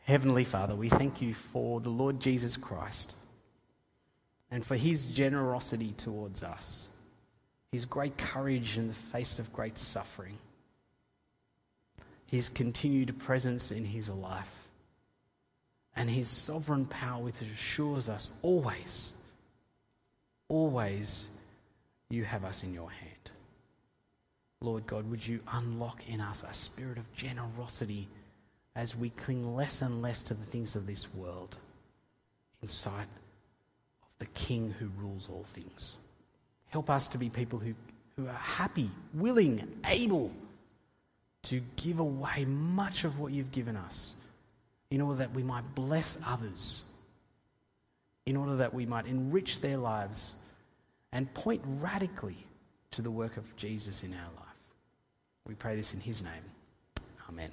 Heavenly 0.06 0.44
Father, 0.44 0.74
we 0.74 0.88
thank 0.88 1.22
you 1.22 1.34
for 1.34 1.80
the 1.80 1.90
Lord 1.90 2.18
Jesus 2.18 2.56
Christ 2.56 3.14
and 4.50 4.66
for 4.66 4.76
his 4.76 5.04
generosity 5.04 5.94
towards 5.96 6.42
us 6.42 6.88
his 7.72 7.84
great 7.84 8.16
courage 8.16 8.78
in 8.78 8.88
the 8.88 8.94
face 8.94 9.38
of 9.38 9.52
great 9.52 9.76
suffering. 9.78 10.38
his 12.26 12.48
continued 12.48 13.18
presence 13.20 13.70
in 13.70 13.84
his 13.84 14.08
life 14.08 14.68
and 15.94 16.10
his 16.10 16.28
sovereign 16.28 16.84
power, 16.86 17.22
which 17.22 17.40
assures 17.40 18.08
us 18.08 18.28
always, 18.42 19.12
always, 20.48 21.28
you 22.10 22.24
have 22.24 22.44
us 22.44 22.62
in 22.62 22.74
your 22.74 22.90
hand. 22.90 23.30
Lord 24.60 24.86
God, 24.86 25.08
would 25.10 25.26
you 25.26 25.40
unlock 25.52 26.08
in 26.08 26.20
us 26.20 26.42
a 26.48 26.52
spirit 26.52 26.98
of 26.98 27.14
generosity 27.14 28.08
as 28.74 28.96
we 28.96 29.10
cling 29.10 29.56
less 29.56 29.82
and 29.82 30.02
less 30.02 30.22
to 30.22 30.34
the 30.34 30.44
things 30.46 30.76
of 30.76 30.86
this 30.86 31.12
world 31.14 31.56
in 32.62 32.68
sight 32.68 33.06
of 34.02 34.18
the 34.18 34.26
King 34.26 34.74
who 34.78 34.90
rules 34.98 35.28
all 35.30 35.44
things. 35.44 35.94
Help 36.68 36.90
us 36.90 37.08
to 37.08 37.18
be 37.18 37.28
people 37.28 37.58
who, 37.58 37.74
who 38.16 38.26
are 38.26 38.32
happy, 38.32 38.90
willing, 39.14 39.66
able 39.84 40.30
to 41.44 41.60
give 41.76 42.00
away 42.00 42.44
much 42.44 43.04
of 43.04 43.18
what 43.20 43.32
you've 43.32 43.52
given 43.52 43.76
us 43.76 44.14
in 44.90 45.00
order 45.00 45.18
that 45.18 45.32
we 45.32 45.42
might 45.42 45.74
bless 45.74 46.18
others, 46.26 46.82
in 48.26 48.36
order 48.36 48.56
that 48.56 48.74
we 48.74 48.86
might 48.86 49.06
enrich 49.06 49.60
their 49.60 49.76
lives 49.76 50.34
and 51.12 51.32
point 51.34 51.62
radically 51.80 52.36
to 52.90 53.02
the 53.02 53.10
work 53.10 53.36
of 53.36 53.56
Jesus 53.56 54.02
in 54.02 54.12
our 54.12 54.30
life. 54.36 54.46
We 55.46 55.54
pray 55.54 55.76
this 55.76 55.94
in 55.94 56.00
his 56.00 56.22
name. 56.22 56.32
Amen. 57.28 57.50